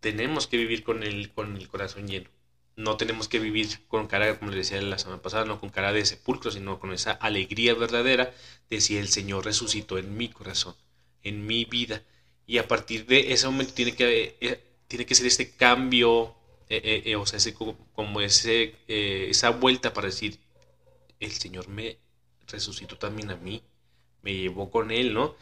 tenemos 0.00 0.46
que 0.46 0.58
vivir 0.58 0.84
con 0.84 1.02
el, 1.02 1.30
con 1.32 1.56
el 1.56 1.68
corazón 1.68 2.06
lleno. 2.06 2.28
No 2.76 2.96
tenemos 2.96 3.28
que 3.28 3.38
vivir 3.38 3.86
con 3.86 4.08
cara, 4.08 4.38
como 4.38 4.50
les 4.50 4.68
decía 4.68 4.82
la 4.82 4.98
semana 4.98 5.22
pasada, 5.22 5.44
no 5.44 5.60
con 5.60 5.70
cara 5.70 5.92
de 5.92 6.04
sepulcro, 6.04 6.50
sino 6.50 6.80
con 6.80 6.92
esa 6.92 7.12
alegría 7.12 7.74
verdadera 7.74 8.34
de 8.68 8.80
si 8.80 8.96
el 8.96 9.08
Señor 9.08 9.44
resucitó 9.44 9.98
en 9.98 10.16
mi 10.16 10.28
corazón, 10.28 10.74
en 11.22 11.46
mi 11.46 11.64
vida. 11.64 12.02
Y 12.46 12.58
a 12.58 12.68
partir 12.68 13.06
de 13.06 13.32
ese 13.32 13.46
momento 13.46 13.74
tiene 13.74 13.94
que, 13.94 14.36
eh, 14.40 14.60
tiene 14.88 15.06
que 15.06 15.14
ser 15.14 15.26
este 15.26 15.50
cambio, 15.52 16.34
eh, 16.68 17.02
eh, 17.06 17.16
o 17.16 17.26
sea, 17.26 17.36
ese, 17.38 17.54
como 17.54 18.20
ese, 18.20 18.74
esa 18.88 19.50
vuelta 19.50 19.92
para 19.92 20.08
decir, 20.08 20.38
el 21.20 21.32
Señor 21.32 21.68
me 21.68 21.98
resucitó 22.48 22.96
también 22.98 23.30
a 23.30 23.36
mí, 23.36 23.62
me 24.22 24.34
llevó 24.34 24.70
con 24.70 24.90
Él, 24.90 25.14
¿no? 25.14 25.36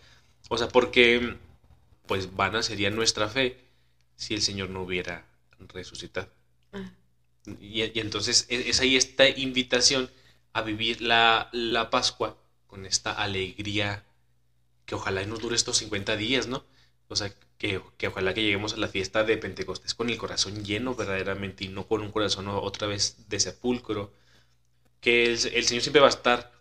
O 0.48 0.58
sea, 0.58 0.68
porque 0.68 1.36
pues 2.06 2.34
vana 2.34 2.62
sería 2.62 2.90
nuestra 2.90 3.28
fe 3.28 3.58
si 4.16 4.34
el 4.34 4.42
Señor 4.42 4.70
no 4.70 4.82
hubiera 4.82 5.26
resucitado. 5.68 6.28
Ah. 6.72 6.92
Y, 7.46 7.82
entonces 7.98 8.46
e, 8.48 8.68
es, 8.70 8.80
ahí 8.80 8.96
esta 8.96 9.28
invitación 9.28 10.10
a 10.52 10.62
vivir 10.62 11.00
la, 11.00 11.50
Pascua 11.90 12.36
con 12.66 12.86
esta 12.86 13.12
alegría 13.12 14.04
que 14.86 14.94
ojalá 14.94 15.24
nos 15.26 15.40
dure 15.40 15.56
estos 15.56 15.78
50 15.78 16.16
días, 16.16 16.46
¿no? 16.46 16.64
O 17.08 17.16
sea, 17.16 17.34
que, 17.58 17.80
ojalá 18.06 18.34
que 18.34 18.42
lleguemos 18.42 18.74
a 18.74 18.78
la 18.78 18.88
fiesta 18.88 19.24
de 19.24 19.36
Pentecostés 19.36 19.94
con 19.94 20.10
el 20.10 20.18
corazón 20.18 20.64
lleno 20.64 20.94
verdaderamente 20.94 21.64
y 21.64 21.68
no 21.68 21.86
con 21.86 22.02
un 22.02 22.10
corazón 22.10 22.48
otra 22.48 22.88
vez 22.88 23.28
de 23.28 23.40
sepulcro. 23.40 24.12
Que 25.00 25.26
el, 25.26 25.38
Señor 25.38 25.82
siempre 25.82 26.00
va 26.00 26.06
a 26.06 26.10
estar, 26.10 26.52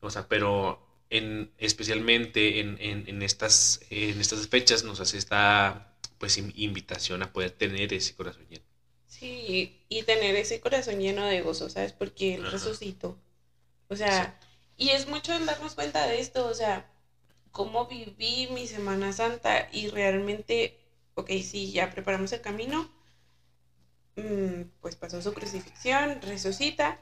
o 0.00 0.10
sea, 0.10 0.28
pero 0.28 0.80
en, 1.10 1.52
especialmente 1.58 2.60
en, 2.60 2.76
en, 2.80 3.22
estas, 3.22 3.80
en 3.90 4.20
estas 4.20 4.46
fechas 4.48 4.84
nos 4.84 5.00
hace 5.00 5.18
esta 5.18 5.96
pues 6.18 6.36
invitación 6.38 7.22
a 7.22 7.32
poder 7.32 7.52
tener 7.52 7.92
ese 7.94 8.14
corazón 8.14 8.46
lleno. 8.48 8.67
Sí, 9.18 9.84
y 9.88 10.02
tener 10.04 10.36
ese 10.36 10.60
corazón 10.60 11.00
lleno 11.00 11.24
de 11.26 11.42
gozo, 11.42 11.68
¿sabes? 11.68 11.92
Porque 11.92 12.34
Él 12.34 12.50
resucitó. 12.50 13.18
O 13.88 13.96
sea, 13.96 14.38
y 14.76 14.90
es 14.90 15.08
mucho 15.08 15.34
el 15.34 15.46
darnos 15.46 15.74
cuenta 15.74 16.06
de 16.06 16.20
esto, 16.20 16.46
o 16.46 16.54
sea, 16.54 16.90
cómo 17.50 17.86
viví 17.86 18.48
mi 18.52 18.66
Semana 18.68 19.12
Santa 19.12 19.68
y 19.72 19.88
realmente, 19.88 20.78
ok, 21.14 21.30
sí, 21.42 21.72
ya 21.72 21.90
preparamos 21.90 22.32
el 22.32 22.40
camino, 22.42 22.90
mm, 24.16 24.62
pues 24.80 24.96
pasó 24.96 25.20
su 25.22 25.32
crucifixión, 25.34 26.20
resucita, 26.22 27.00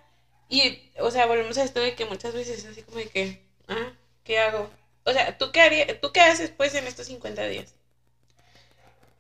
y, 0.49 0.91
o 1.01 1.11
sea, 1.11 1.27
volvemos 1.27 1.59
a 1.59 1.65
esto 1.65 1.81
de 1.81 1.95
que 1.97 2.05
muchas 2.07 2.35
veces 2.35 2.61
es 2.61 2.67
así 2.67 2.83
como 2.83 2.99
de 2.99 3.09
que, 3.11 3.43
ah, 3.69 3.93
¿qué 4.25 4.39
hago? 4.39 4.71
O 5.05 5.13
sea, 5.13 5.37
¿tú 5.39 5.53
qué, 5.53 5.61
harías, 5.61 6.01
¿tú 6.01 6.13
qué 6.13 6.21
haces 6.21 6.51
pues 6.51 6.75
en 6.75 6.87
estos 6.87 7.07
50 7.07 7.47
días? 7.47 7.75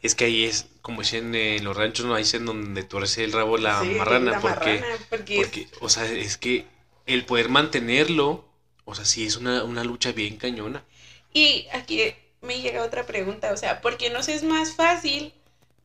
Es 0.02 0.14
que 0.14 0.26
ahí 0.26 0.44
es, 0.44 0.66
como 0.82 1.00
dicen 1.00 1.34
en 1.34 1.64
los 1.64 1.76
ranchos, 1.76 2.06
no 2.06 2.14
ahí 2.14 2.22
es 2.22 2.34
en 2.34 2.46
donde 2.46 2.82
torce 2.84 3.24
el 3.24 3.32
rabo 3.32 3.56
la 3.56 3.82
marrana, 3.82 4.40
porque, 4.40 4.82
porque, 5.10 5.68
o 5.80 5.88
sea, 5.88 6.04
es 6.04 6.36
que 6.36 6.66
el 7.06 7.24
poder 7.24 7.48
mantenerlo, 7.48 8.44
o 8.84 8.94
sea, 8.94 9.04
sí 9.04 9.26
es 9.26 9.36
una, 9.36 9.62
lucha 9.84 10.12
bien 10.12 10.36
cañona. 10.36 10.84
Y 11.32 11.66
aquí 11.72 12.14
me 12.42 12.60
llega 12.60 12.84
otra 12.84 13.06
pregunta, 13.06 13.52
o 13.52 13.56
sea, 13.56 13.80
¿por 13.80 13.96
qué 13.96 14.10
no 14.10 14.20
es 14.20 14.42
más 14.42 14.74
fácil 14.74 15.32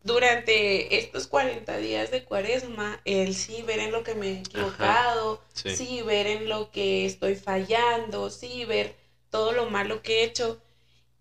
durante 0.04 0.97
estos 0.97 1.28
40 1.28 1.78
días 1.78 2.12
de 2.12 2.24
cuaresma, 2.24 3.00
el 3.06 3.36
sí 3.36 3.62
ver 3.62 3.80
en 3.80 3.91
lo 3.91 4.04
que 4.04 4.15
me 4.15 4.30
he 4.30 4.39
equivocado, 4.39 5.41
sí. 5.54 6.02
ver 6.02 6.28
en 6.28 6.50
lo 6.50 6.71
que 6.71 7.06
estoy 7.06 7.36
fallando, 7.36 8.30
sí 8.30 8.65
ver 8.65 8.95
todo 9.30 9.52
lo 9.52 9.69
malo 9.69 10.02
que 10.02 10.21
he 10.21 10.24
hecho. 10.24 10.60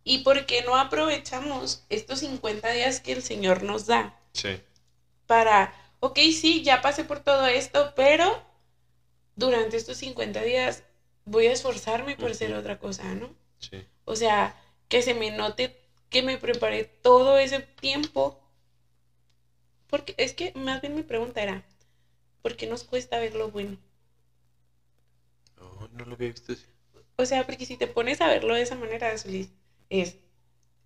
¿Y 0.05 0.19
por 0.19 0.47
qué 0.47 0.63
no 0.63 0.77
aprovechamos 0.77 1.85
estos 1.89 2.21
50 2.21 2.71
días 2.71 3.01
que 3.01 3.13
el 3.13 3.23
Señor 3.23 3.63
nos 3.63 3.87
da? 3.87 4.15
Sí. 4.35 4.61
Para, 5.27 5.73
ok, 6.01 6.19
sí, 6.33 6.63
ya 6.63 6.81
pasé 6.83 7.05
por 7.05 7.21
todo 7.21 7.47
esto, 7.47 7.93
pero 7.97 8.43
durante 9.37 9.77
estos 9.77 9.99
50 9.99 10.43
días 10.43 10.85
voy 11.25 11.47
a 11.47 11.53
esforzarme 11.53 12.17
por 12.17 12.31
hacer 12.33 12.55
otra 12.55 12.79
cosa, 12.79 13.15
¿no? 13.15 13.35
Sí. 13.59 13.85
O 14.05 14.17
sea, 14.17 14.57
que 14.89 15.03
se 15.03 15.15
me 15.15 15.31
note 15.31 15.77
que 16.11 16.23
me 16.23 16.39
preparé 16.39 16.85
todo 17.03 17.39
ese 17.39 17.61
tiempo 17.81 18.37
porque 19.89 20.15
es 20.17 20.33
que 20.33 20.53
más 20.55 20.81
bien 20.81 20.95
mi 20.95 21.03
pregunta 21.03 21.43
era, 21.43 21.65
¿por 22.43 22.57
qué 22.57 22.67
nos 22.67 22.85
cuesta 22.85 23.19
ver 23.19 23.35
lo 23.35 23.51
bueno? 23.51 23.79
No, 25.57 25.89
no 25.93 26.05
lo 26.05 26.15
había 26.15 26.29
visto 26.29 26.53
así. 26.53 26.65
O 27.17 27.25
sea, 27.25 27.45
porque 27.47 27.67
si 27.67 27.77
te 27.77 27.87
pones 27.87 28.21
a 28.21 28.27
verlo 28.29 28.55
de 28.55 28.63
esa 28.63 28.75
manera, 28.75 29.15
es, 29.91 30.17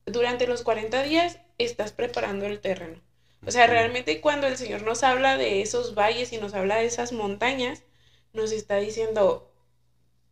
durante 0.07 0.47
los 0.47 0.63
40 0.63 1.03
días 1.03 1.39
estás 1.59 1.93
preparando 1.93 2.47
el 2.47 2.61
terreno. 2.61 3.01
O 3.47 3.51
sea, 3.51 3.67
realmente 3.67 4.21
cuando 4.21 4.47
el 4.47 4.57
Señor 4.57 4.83
nos 4.83 5.03
habla 5.03 5.37
de 5.37 5.63
esos 5.63 5.95
valles 5.95 6.33
y 6.33 6.39
nos 6.39 6.55
habla 6.55 6.77
de 6.77 6.87
esas 6.87 7.13
montañas, 7.13 7.85
nos 8.33 8.53
está 8.53 8.77
diciendo, 8.77 9.53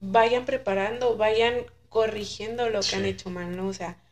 vayan 0.00 0.44
preparando, 0.44 1.16
vayan 1.16 1.66
corrigiendo 1.88 2.70
lo 2.70 2.80
que 2.80 2.96
han 2.96 3.04
hecho 3.04 3.30
mal, 3.30 3.56
¿no? 3.56 3.68
O 3.68 3.72
sea, 3.72 4.02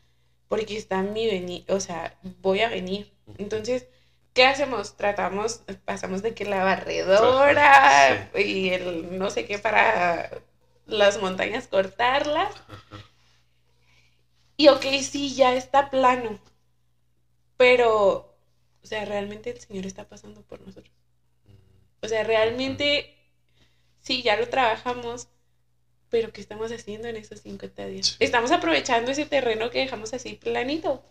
porque 0.48 0.76
está 0.76 1.02
mi 1.02 1.26
venir, 1.26 1.64
o 1.68 1.80
sea, 1.80 2.18
voy 2.40 2.60
a 2.60 2.68
venir. 2.68 3.12
Entonces, 3.38 3.86
¿qué 4.34 4.44
hacemos? 4.44 4.96
Tratamos, 4.96 5.62
pasamos 5.84 6.22
de 6.22 6.34
que 6.34 6.44
la 6.44 6.62
barredora 6.62 8.30
y 8.34 8.70
el 8.70 9.18
no 9.18 9.30
sé 9.30 9.46
qué 9.46 9.58
para 9.58 10.30
las 10.86 11.20
montañas 11.20 11.68
cortarlas. 11.68 12.52
Y 14.60 14.68
ok, 14.68 14.84
sí, 15.00 15.34
ya 15.34 15.54
está 15.54 15.88
plano. 15.88 16.38
Pero, 17.56 18.36
o 18.82 18.86
sea, 18.86 19.06
realmente 19.06 19.48
el 19.48 19.58
Señor 19.58 19.86
está 19.86 20.06
pasando 20.06 20.42
por 20.42 20.60
nosotros. 20.60 20.94
O 22.02 22.08
sea, 22.08 22.24
realmente, 22.24 23.16
sí, 24.00 24.20
ya 24.20 24.36
lo 24.36 24.50
trabajamos, 24.50 25.28
pero 26.10 26.30
¿qué 26.30 26.42
estamos 26.42 26.70
haciendo 26.72 27.08
en 27.08 27.16
esos 27.16 27.40
50 27.40 27.86
días? 27.86 28.16
Estamos 28.18 28.50
aprovechando 28.50 29.12
ese 29.12 29.24
terreno 29.24 29.70
que 29.70 29.78
dejamos 29.78 30.12
así 30.12 30.34
planito. 30.34 31.02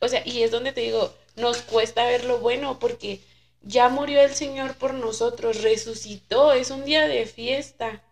O 0.00 0.08
sea, 0.08 0.26
y 0.26 0.42
es 0.42 0.50
donde 0.50 0.72
te 0.72 0.80
digo, 0.80 1.14
nos 1.36 1.58
cuesta 1.58 2.04
ver 2.04 2.24
lo 2.24 2.40
bueno 2.40 2.80
porque 2.80 3.20
ya 3.62 3.90
murió 3.90 4.20
el 4.22 4.34
Señor 4.34 4.74
por 4.74 4.92
nosotros, 4.92 5.62
resucitó, 5.62 6.52
es 6.52 6.72
un 6.72 6.84
día 6.84 7.06
de 7.06 7.26
fiesta. 7.26 8.02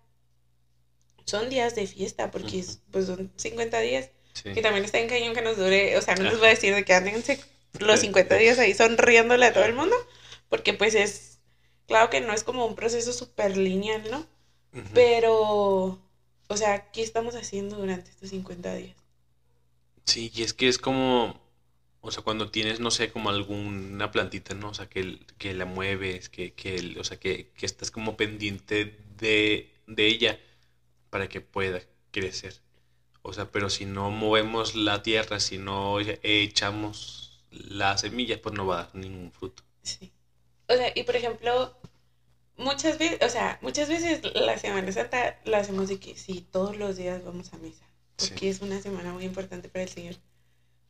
Son 1.26 1.50
días 1.50 1.74
de 1.74 1.86
fiesta 1.86 2.30
porque 2.30 2.64
pues 2.90 3.06
son 3.06 3.32
50 3.36 3.80
días. 3.80 4.10
Que 4.42 4.62
también 4.62 4.84
está 4.84 4.98
en 4.98 5.08
cañón 5.08 5.34
que 5.34 5.42
nos 5.42 5.56
dure, 5.56 5.96
o 5.96 6.02
sea, 6.02 6.14
no 6.14 6.24
les 6.24 6.38
voy 6.38 6.48
a 6.48 6.50
decir 6.50 6.74
de 6.74 6.84
que 6.84 6.92
anden 6.92 7.22
los 7.80 8.00
50 8.00 8.36
días 8.36 8.58
ahí 8.58 8.74
sonriéndole 8.74 9.46
a 9.46 9.52
todo 9.52 9.64
el 9.64 9.74
mundo, 9.74 9.96
porque 10.50 10.74
pues 10.74 10.94
es, 10.94 11.38
claro 11.88 12.10
que 12.10 12.20
no 12.20 12.32
es 12.34 12.44
como 12.44 12.66
un 12.66 12.74
proceso 12.74 13.12
súper 13.12 13.56
lineal, 13.56 14.02
¿no? 14.10 14.26
Pero, 14.92 15.98
o 16.48 16.56
sea, 16.56 16.90
¿qué 16.92 17.02
estamos 17.02 17.34
haciendo 17.34 17.76
durante 17.76 18.10
estos 18.10 18.28
50 18.28 18.74
días? 18.74 18.96
Sí, 20.04 20.30
y 20.34 20.42
es 20.42 20.52
que 20.52 20.68
es 20.68 20.76
como, 20.76 21.40
o 22.02 22.10
sea, 22.10 22.22
cuando 22.22 22.50
tienes, 22.50 22.78
no 22.78 22.90
sé, 22.90 23.10
como 23.10 23.30
alguna 23.30 24.10
plantita, 24.10 24.54
¿no? 24.54 24.68
O 24.68 24.74
sea, 24.74 24.86
que, 24.86 25.18
que 25.38 25.54
la 25.54 25.64
mueves, 25.64 26.28
que, 26.28 26.52
que 26.52 26.94
o 27.00 27.04
sea, 27.04 27.18
que, 27.18 27.48
que, 27.56 27.64
estás 27.64 27.90
como 27.90 28.18
pendiente 28.18 28.98
de, 29.18 29.72
de 29.86 30.06
ella 30.06 30.38
para 31.10 31.28
que 31.28 31.40
pueda 31.40 31.80
crecer. 32.10 32.60
O 33.22 33.32
sea, 33.32 33.50
pero 33.50 33.70
si 33.70 33.84
no 33.84 34.10
movemos 34.10 34.74
la 34.74 35.02
tierra, 35.02 35.40
si 35.40 35.58
no 35.58 35.98
echamos 36.00 37.44
la 37.50 37.98
semilla, 37.98 38.40
pues 38.40 38.54
no 38.54 38.66
va 38.66 38.74
a 38.74 38.84
dar 38.84 38.94
ningún 38.94 39.32
fruto. 39.32 39.64
Sí. 39.82 40.12
O 40.68 40.74
sea, 40.74 40.92
y 40.94 41.02
por 41.02 41.16
ejemplo, 41.16 41.76
muchas 42.56 42.98
veces, 42.98 43.18
o 43.22 43.28
sea, 43.28 43.58
muchas 43.62 43.88
veces 43.88 44.20
la 44.34 44.58
Semana 44.58 44.92
Santa 44.92 45.40
la 45.44 45.58
hacemos 45.58 45.88
de 45.88 45.98
que 45.98 46.16
sí, 46.16 46.46
todos 46.50 46.76
los 46.76 46.96
días 46.96 47.24
vamos 47.24 47.52
a 47.52 47.58
misa, 47.58 47.84
porque 48.16 48.48
es 48.48 48.60
una 48.60 48.80
semana 48.80 49.12
muy 49.12 49.24
importante 49.24 49.68
para 49.68 49.82
el 49.82 49.88
Señor. 49.88 50.16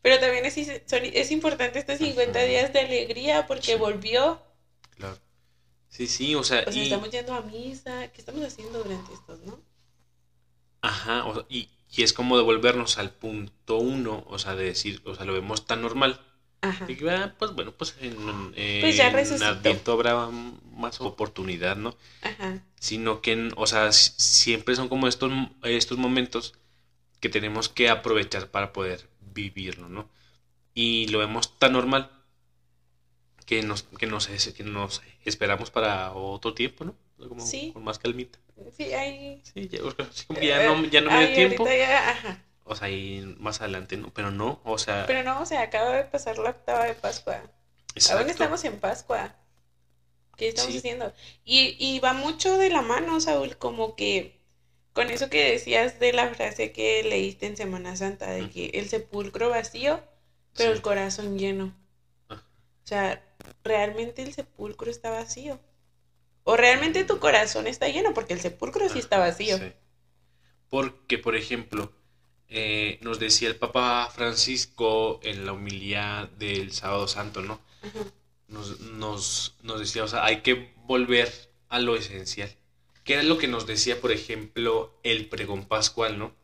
Pero 0.02 0.20
también 0.20 0.44
es, 0.44 0.56
es 0.56 1.30
importante 1.30 1.78
estos 1.78 1.98
50 1.98 2.42
días 2.44 2.72
de 2.72 2.80
alegría 2.80 3.46
porque 3.46 3.76
volvió. 3.76 4.40
Claro. 4.90 5.18
Sí, 5.88 6.06
sí, 6.06 6.34
o 6.34 6.44
sea. 6.44 6.64
O 6.66 6.70
sea, 6.70 6.82
estamos 6.82 7.10
yendo 7.10 7.34
a 7.34 7.40
misa. 7.40 8.12
¿Qué 8.12 8.20
estamos 8.20 8.44
haciendo 8.44 8.82
durante 8.82 9.12
estos, 9.12 9.40
no? 9.40 9.58
Ajá, 10.86 11.24
y, 11.48 11.68
y, 11.94 12.02
es 12.02 12.12
como 12.12 12.36
devolvernos 12.36 12.98
al 12.98 13.10
punto 13.10 13.78
uno, 13.78 14.24
o 14.28 14.38
sea, 14.38 14.54
de 14.54 14.64
decir, 14.64 15.02
o 15.04 15.14
sea, 15.14 15.24
lo 15.24 15.32
vemos 15.32 15.66
tan 15.66 15.82
normal. 15.82 16.20
Ajá. 16.62 16.86
Y 16.88 16.96
que, 16.96 17.10
ah, 17.10 17.34
pues 17.38 17.52
bueno, 17.52 17.72
pues 17.72 17.96
en, 18.00 18.16
pues 18.80 18.96
ya 18.96 19.08
en 19.08 19.42
Adviento 19.42 19.92
habrá 19.92 20.28
más 20.72 21.00
oportunidad, 21.00 21.76
¿no? 21.76 21.96
Ajá. 22.22 22.62
Sino 22.80 23.20
que, 23.20 23.50
o 23.56 23.66
sea, 23.66 23.92
siempre 23.92 24.74
son 24.74 24.88
como 24.88 25.06
estos, 25.06 25.32
estos 25.62 25.98
momentos 25.98 26.54
que 27.20 27.28
tenemos 27.28 27.68
que 27.68 27.88
aprovechar 27.88 28.50
para 28.50 28.72
poder 28.72 29.08
vivirlo, 29.20 29.88
¿no? 29.88 30.08
Y 30.74 31.08
lo 31.08 31.18
vemos 31.18 31.58
tan 31.58 31.72
normal 31.72 32.10
que 33.46 33.62
nos, 33.62 33.84
que 33.84 34.06
nos, 34.06 34.26
que 34.26 34.64
nos 34.64 35.02
esperamos 35.24 35.70
para 35.70 36.12
otro 36.12 36.52
tiempo, 36.52 36.84
¿no? 36.84 36.94
Como, 37.16 37.40
sí. 37.40 37.70
Con 37.72 37.84
más 37.84 37.98
calmita. 37.98 38.38
Sí, 38.76 38.92
ahí. 38.92 39.40
Sí, 39.54 39.68
ya, 39.68 39.78
como 39.80 40.40
que 40.40 40.46
ya 40.46 40.66
no, 40.66 40.84
ya 40.84 41.00
no 41.00 41.10
me 41.12 41.26
dio 41.28 41.34
tiempo. 41.34 41.66
ajá. 41.66 42.42
O 42.64 42.74
sea, 42.74 42.88
ahí 42.88 43.36
más 43.38 43.60
adelante, 43.60 43.96
¿no? 43.96 44.12
Pero 44.12 44.32
no, 44.32 44.60
o 44.64 44.76
sea. 44.76 45.06
Pero 45.06 45.22
no, 45.22 45.40
o 45.40 45.46
sea, 45.46 45.62
acaba 45.62 45.96
de 45.96 46.04
pasar 46.04 46.36
la 46.38 46.50
octava 46.50 46.84
de 46.84 46.94
Pascua. 46.94 47.40
Exacto. 47.94 48.20
Aún 48.20 48.30
estamos 48.30 48.64
en 48.64 48.80
Pascua. 48.80 49.36
¿Qué 50.36 50.48
estamos 50.48 50.76
haciendo? 50.76 51.14
Y, 51.44 51.76
y 51.78 52.00
va 52.00 52.12
mucho 52.12 52.58
de 52.58 52.68
la 52.68 52.82
mano, 52.82 53.20
Saúl, 53.20 53.56
como 53.56 53.94
que 53.96 54.36
con 54.92 55.10
eso 55.10 55.30
que 55.30 55.52
decías 55.52 56.00
de 56.00 56.12
la 56.12 56.34
frase 56.34 56.72
que 56.72 57.02
leíste 57.04 57.46
en 57.46 57.56
Semana 57.56 57.96
Santa, 57.96 58.30
de 58.30 58.50
que 58.50 58.70
el 58.74 58.88
sepulcro 58.88 59.48
vacío, 59.48 60.00
pero 60.54 60.72
el 60.72 60.82
corazón 60.82 61.38
lleno. 61.38 61.74
O 62.86 62.88
sea, 62.88 63.22
realmente 63.62 64.22
el 64.22 64.32
sepulcro 64.32 64.90
está 64.90 65.10
vacío. 65.10 65.60
O 66.44 66.56
realmente 66.56 67.04
tu 67.04 67.18
corazón 67.18 67.66
está 67.66 67.88
lleno, 67.88 68.14
porque 68.14 68.32
el 68.32 68.40
sepulcro 68.40 68.88
sí 68.88 69.00
está 69.00 69.18
vacío. 69.18 69.58
Porque, 70.70 71.18
por 71.18 71.36
ejemplo, 71.36 71.92
eh, 72.48 72.98
nos 73.02 73.18
decía 73.18 73.48
el 73.48 73.56
Papa 73.56 74.08
Francisco 74.14 75.20
en 75.22 75.44
la 75.44 75.52
humildad 75.52 76.28
del 76.38 76.72
Sábado 76.72 77.06
Santo, 77.08 77.42
¿no? 77.42 77.60
nos, 78.48 78.80
nos, 78.80 79.56
nos 79.62 79.80
decía, 79.80 80.04
o 80.04 80.08
sea, 80.08 80.24
hay 80.24 80.42
que 80.42 80.72
volver 80.86 81.30
a 81.68 81.80
lo 81.80 81.96
esencial 81.96 82.56
que 83.06 83.14
era 83.14 83.22
lo 83.22 83.38
que 83.38 83.46
nos 83.46 83.66
decía, 83.68 84.00
por 84.00 84.10
ejemplo, 84.10 84.98
el 85.04 85.28
pregón 85.28 85.64
pascual, 85.64 86.18
¿no? 86.18 86.34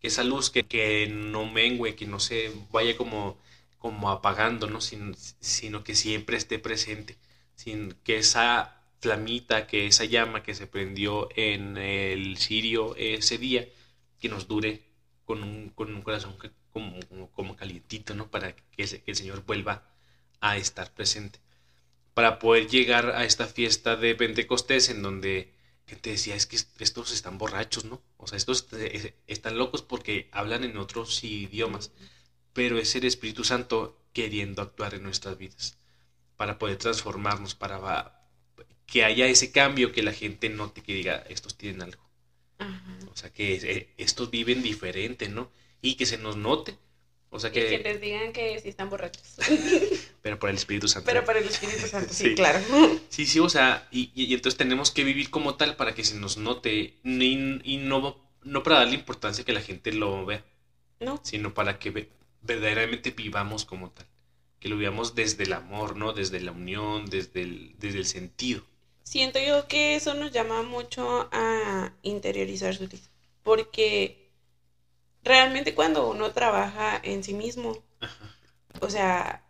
Que 0.00 0.08
esa 0.08 0.24
luz 0.24 0.50
que, 0.50 0.64
que 0.64 1.06
no 1.06 1.46
mengue, 1.46 1.94
que 1.94 2.06
no 2.06 2.18
se 2.18 2.50
vaya 2.72 2.96
como, 2.96 3.38
como 3.82 4.10
apagando, 4.10 4.68
¿no? 4.68 4.80
Sin, 4.80 5.16
sino 5.40 5.82
que 5.82 5.96
siempre 5.96 6.36
esté 6.36 6.60
presente, 6.60 7.18
sin 7.56 7.94
que 8.04 8.16
esa 8.18 8.80
flamita, 9.00 9.66
que 9.66 9.86
esa 9.88 10.04
llama 10.04 10.44
que 10.44 10.54
se 10.54 10.68
prendió 10.68 11.28
en 11.34 11.76
el 11.76 12.38
cirio 12.38 12.94
ese 12.96 13.38
día, 13.38 13.68
que 14.20 14.28
nos 14.28 14.46
dure 14.46 14.84
con 15.24 15.42
un, 15.42 15.70
con 15.70 15.92
un 15.92 16.02
corazón 16.02 16.36
como, 16.72 17.00
como, 17.32 17.56
calientito, 17.56 18.14
¿no? 18.14 18.30
Para 18.30 18.54
que, 18.54 18.62
que 18.86 19.10
el 19.10 19.16
Señor 19.16 19.44
vuelva 19.44 19.82
a 20.40 20.56
estar 20.56 20.94
presente. 20.94 21.40
Para 22.14 22.38
poder 22.38 22.68
llegar 22.68 23.10
a 23.10 23.24
esta 23.24 23.46
fiesta 23.48 23.96
de 23.96 24.14
Pentecostés 24.14 24.90
en 24.90 25.02
donde 25.02 25.52
te 26.00 26.10
decía, 26.10 26.36
es 26.36 26.46
que 26.46 26.56
estos 26.56 27.12
están 27.12 27.36
borrachos, 27.36 27.84
¿no? 27.84 28.00
O 28.16 28.28
sea, 28.28 28.36
estos 28.36 28.68
eh, 28.74 29.14
están 29.26 29.58
locos 29.58 29.82
porque 29.82 30.28
hablan 30.30 30.62
en 30.62 30.76
otros 30.76 31.24
idiomas, 31.24 31.90
pero 32.52 32.78
es 32.78 32.94
el 32.94 33.04
Espíritu 33.04 33.44
Santo 33.44 33.98
queriendo 34.12 34.62
actuar 34.62 34.94
en 34.94 35.02
nuestras 35.02 35.38
vidas, 35.38 35.76
para 36.36 36.58
poder 36.58 36.76
transformarnos, 36.76 37.54
para 37.54 38.18
que 38.86 39.04
haya 39.04 39.26
ese 39.26 39.52
cambio, 39.52 39.92
que 39.92 40.02
la 40.02 40.12
gente 40.12 40.48
note 40.48 40.82
que 40.82 40.94
diga, 40.94 41.24
estos 41.28 41.56
tienen 41.56 41.82
algo. 41.82 42.02
O 43.10 43.16
sea, 43.16 43.32
que 43.32 43.54
eh, 43.54 43.88
estos 43.96 44.30
viven 44.30 44.62
diferente, 44.62 45.28
¿no? 45.28 45.50
Y 45.80 45.96
que 45.96 46.06
se 46.06 46.18
nos 46.18 46.36
note 46.36 46.78
o 47.34 47.40
sea 47.40 47.50
que... 47.50 47.66
que 47.66 47.78
les 47.78 47.98
digan 47.98 48.30
que 48.34 48.60
sí 48.60 48.68
están 48.68 48.90
borrachos. 48.90 49.22
Pero 50.22 50.38
por 50.38 50.50
el 50.50 50.56
Espíritu 50.56 50.86
Santo. 50.86 51.06
Pero 51.06 51.24
por 51.24 51.34
el 51.34 51.44
Espíritu 51.48 51.86
Santo, 51.86 52.12
sí, 52.12 52.34
claro. 52.34 52.60
Sí, 53.08 53.24
sí, 53.24 53.40
o 53.40 53.48
sea, 53.48 53.88
y, 53.90 54.34
entonces 54.34 54.58
tenemos 54.58 54.90
que 54.90 55.02
vivir 55.02 55.30
como 55.30 55.54
tal 55.54 55.74
para 55.76 55.94
que 55.94 56.04
se 56.04 56.14
nos 56.16 56.36
note 56.36 56.98
y, 57.02 57.60
y 57.64 57.76
no, 57.78 58.22
no 58.42 58.62
para 58.62 58.80
darle 58.80 58.96
importancia 58.96 59.44
que 59.46 59.54
la 59.54 59.62
gente 59.62 59.92
lo 59.92 60.26
vea. 60.26 60.44
No. 61.00 61.20
Sino 61.24 61.54
para 61.54 61.78
que 61.78 62.10
verdaderamente 62.42 63.10
vivamos 63.10 63.64
como 63.64 63.90
tal. 63.90 64.06
Que 64.60 64.68
lo 64.68 64.76
vivamos 64.76 65.14
desde 65.14 65.44
el 65.44 65.52
amor, 65.52 65.96
¿no? 65.96 66.12
Desde 66.12 66.40
la 66.40 66.52
unión, 66.52 67.06
desde 67.06 67.42
el, 67.42 67.74
desde 67.78 67.98
el 67.98 68.06
sentido. 68.06 68.64
Siento 69.02 69.38
yo 69.40 69.66
que 69.66 69.96
eso 69.96 70.14
nos 70.14 70.30
llama 70.30 70.62
mucho 70.62 71.28
a 71.32 71.92
interiorizar 72.02 72.74
su 72.74 72.88
Porque 73.42 74.30
realmente 75.24 75.74
cuando 75.74 76.08
uno 76.08 76.32
trabaja 76.32 77.00
en 77.02 77.24
sí 77.24 77.34
mismo, 77.34 77.82
o 78.80 78.88
sea, 78.88 79.44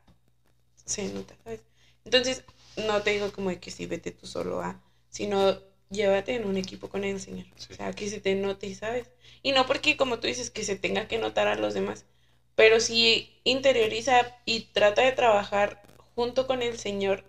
se 0.84 1.08
nota, 1.12 1.36
¿sabes? 1.44 1.60
Entonces, 2.04 2.44
no 2.76 3.02
te 3.02 3.10
digo 3.10 3.30
como 3.32 3.50
de 3.50 3.60
que 3.60 3.70
si 3.70 3.86
vete 3.86 4.10
tú 4.10 4.26
solo 4.26 4.62
a, 4.62 4.80
sino 5.10 5.58
llévate 5.90 6.34
en 6.34 6.46
un 6.46 6.56
equipo 6.56 6.88
con 6.88 7.04
el 7.04 7.20
Señor. 7.20 7.46
O 7.70 7.74
sea, 7.74 7.92
que 7.92 8.08
se 8.08 8.20
te 8.20 8.34
note, 8.34 8.74
¿sabes? 8.74 9.10
Y 9.42 9.52
no 9.52 9.66
porque, 9.66 9.96
como 9.96 10.18
tú 10.18 10.26
dices, 10.26 10.50
que 10.50 10.64
se 10.64 10.76
tenga 10.76 11.06
que 11.06 11.18
notar 11.18 11.48
a 11.48 11.56
los 11.56 11.74
demás, 11.74 12.06
pero 12.54 12.80
sí 12.80 13.30
interioriza 13.44 14.32
y 14.44 14.66
trata 14.72 15.02
de 15.02 15.12
trabajar 15.12 15.80
junto 16.14 16.46
con 16.46 16.62
el 16.62 16.78
Señor 16.78 17.24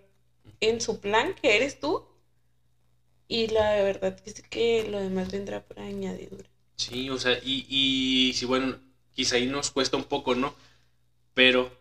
en 0.60 0.80
su 0.80 1.00
plan, 1.00 1.34
que 1.42 1.56
eres 1.56 1.78
tú, 1.80 2.06
y 3.28 3.48
la 3.48 3.82
verdad 3.82 4.16
es 4.24 4.40
que 4.48 4.84
lo 4.88 4.98
demás 4.98 5.30
vendrá 5.30 5.60
por 5.60 5.78
añadidura. 5.80 6.48
Sí, 6.76 7.08
o 7.10 7.18
sea, 7.18 7.38
y, 7.42 7.64
y 7.68 8.32
si 8.34 8.44
bueno, 8.46 8.78
quizá 9.14 9.36
ahí 9.36 9.46
nos 9.46 9.70
cuesta 9.70 9.96
un 9.96 10.04
poco, 10.04 10.34
¿no? 10.34 10.54
Pero, 11.34 11.72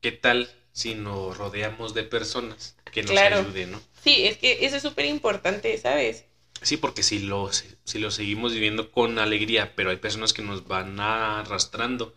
¿qué 0.00 0.12
tal 0.12 0.48
si 0.72 0.94
nos 0.94 1.36
rodeamos 1.36 1.94
de 1.94 2.04
personas 2.04 2.76
que 2.92 3.02
nos 3.02 3.12
ayuden, 3.22 3.72
¿no? 3.72 3.82
Sí, 4.02 4.26
es 4.26 4.38
que 4.38 4.64
eso 4.64 4.76
es 4.76 4.82
súper 4.82 5.06
importante, 5.06 5.76
¿sabes? 5.78 6.26
Sí, 6.62 6.76
porque 6.76 7.02
si 7.02 7.20
lo, 7.20 7.50
si 7.52 7.98
lo 7.98 8.10
seguimos 8.10 8.52
viviendo 8.52 8.90
con 8.90 9.18
alegría, 9.18 9.72
pero 9.74 9.90
hay 9.90 9.96
personas 9.96 10.32
que 10.32 10.42
nos 10.42 10.66
van 10.66 11.00
arrastrando, 11.00 12.12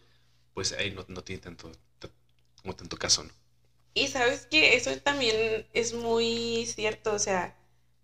pues 0.54 0.72
ahí 0.74 0.92
no, 0.92 1.06
no 1.08 1.24
tiene 1.24 1.42
tanto, 1.42 1.72
como 2.62 2.76
tanto 2.76 2.98
caso, 2.98 3.24
¿no? 3.24 3.32
Y 3.94 4.08
sabes 4.08 4.48
que 4.48 4.76
eso 4.76 4.96
también 4.98 5.68
es 5.74 5.94
muy 5.94 6.66
cierto, 6.66 7.14
o 7.14 7.20
sea, 7.20 7.56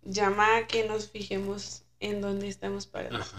llama 0.02 0.58
a 0.58 0.66
que 0.66 0.84
nos 0.84 1.10
fijemos 1.10 1.82
en 1.98 2.20
dónde 2.20 2.48
estamos 2.48 2.86
parados. 2.86 3.32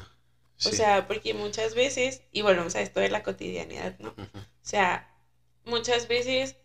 O 0.63 0.69
sea, 0.69 1.07
porque 1.07 1.33
muchas 1.33 1.73
veces, 1.73 2.21
y 2.31 2.41
bueno, 2.41 2.65
o 2.65 2.69
sea, 2.69 2.81
esto 2.81 2.99
de 2.99 3.09
la 3.09 3.23
cotidianidad, 3.23 3.97
¿no? 3.99 4.09
O 4.09 4.25
sea, 4.61 5.11
muchas 5.65 6.07
veces 6.07 6.55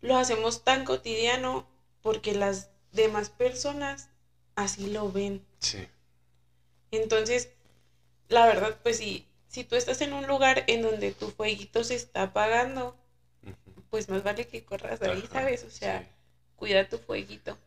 lo 0.00 0.16
hacemos 0.16 0.64
tan 0.64 0.84
cotidiano 0.84 1.66
porque 2.02 2.34
las 2.34 2.70
demás 2.92 3.30
personas 3.30 4.10
así 4.54 4.88
lo 4.88 5.10
ven. 5.10 5.46
Sí. 5.60 5.86
Entonces, 6.90 7.50
la 8.28 8.44
verdad, 8.46 8.78
pues 8.82 8.98
si, 8.98 9.27
si 9.48 9.64
tú 9.64 9.76
estás 9.76 10.00
en 10.00 10.12
un 10.12 10.26
lugar 10.26 10.64
en 10.66 10.82
donde 10.82 11.12
tu 11.12 11.30
fueguito 11.30 11.82
se 11.84 11.94
está 11.94 12.22
apagando, 12.22 12.96
pues 13.90 14.08
más 14.08 14.22
vale 14.22 14.46
que 14.46 14.64
corras 14.64 15.00
de 15.00 15.10
ahí, 15.10 15.24
¿sabes? 15.30 15.64
O 15.64 15.70
sea, 15.70 16.08
cuida 16.56 16.88
tu 16.88 16.98
fueguito, 16.98 17.58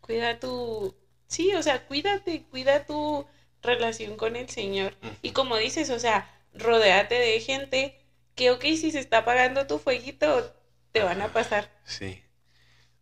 cuida 0.00 0.40
tu... 0.40 0.94
Sí, 1.28 1.54
o 1.54 1.62
sea, 1.62 1.86
cuídate, 1.86 2.44
cuida 2.44 2.86
tu 2.86 3.26
relación 3.62 4.16
con 4.16 4.36
el 4.36 4.48
Señor. 4.48 4.96
Y 5.22 5.32
como 5.32 5.56
dices, 5.56 5.90
o 5.90 5.98
sea, 5.98 6.30
rodéate 6.54 7.16
de 7.16 7.40
gente 7.40 7.98
que, 8.34 8.50
ok, 8.50 8.62
si 8.62 8.90
se 8.90 9.00
está 9.00 9.18
apagando 9.18 9.66
tu 9.66 9.78
fueguito, 9.78 10.54
te 10.92 11.02
van 11.02 11.20
a 11.20 11.32
pasar. 11.32 11.70
Sí. 11.84 12.22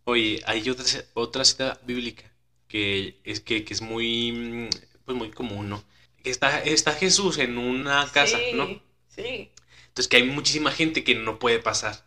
Oye, 0.04 0.40
hay 0.46 0.68
otra, 0.68 0.84
otra 1.14 1.44
cita 1.44 1.78
bíblica 1.84 2.34
que 2.74 3.20
es, 3.22 3.40
que, 3.40 3.64
es 3.68 3.80
muy, 3.82 4.68
pues 5.04 5.16
muy 5.16 5.30
común, 5.30 5.68
¿no? 5.68 5.84
Está, 6.24 6.62
está 6.62 6.92
Jesús 6.92 7.38
en 7.38 7.58
una 7.58 8.10
casa, 8.10 8.38
¿no? 8.54 8.66
Sí. 9.08 9.50
Entonces 9.88 10.08
que 10.08 10.16
hay 10.16 10.24
muchísima 10.24 10.70
gente 10.72 11.04
que 11.04 11.14
no 11.14 11.38
puede 11.38 11.58
pasar. 11.58 12.04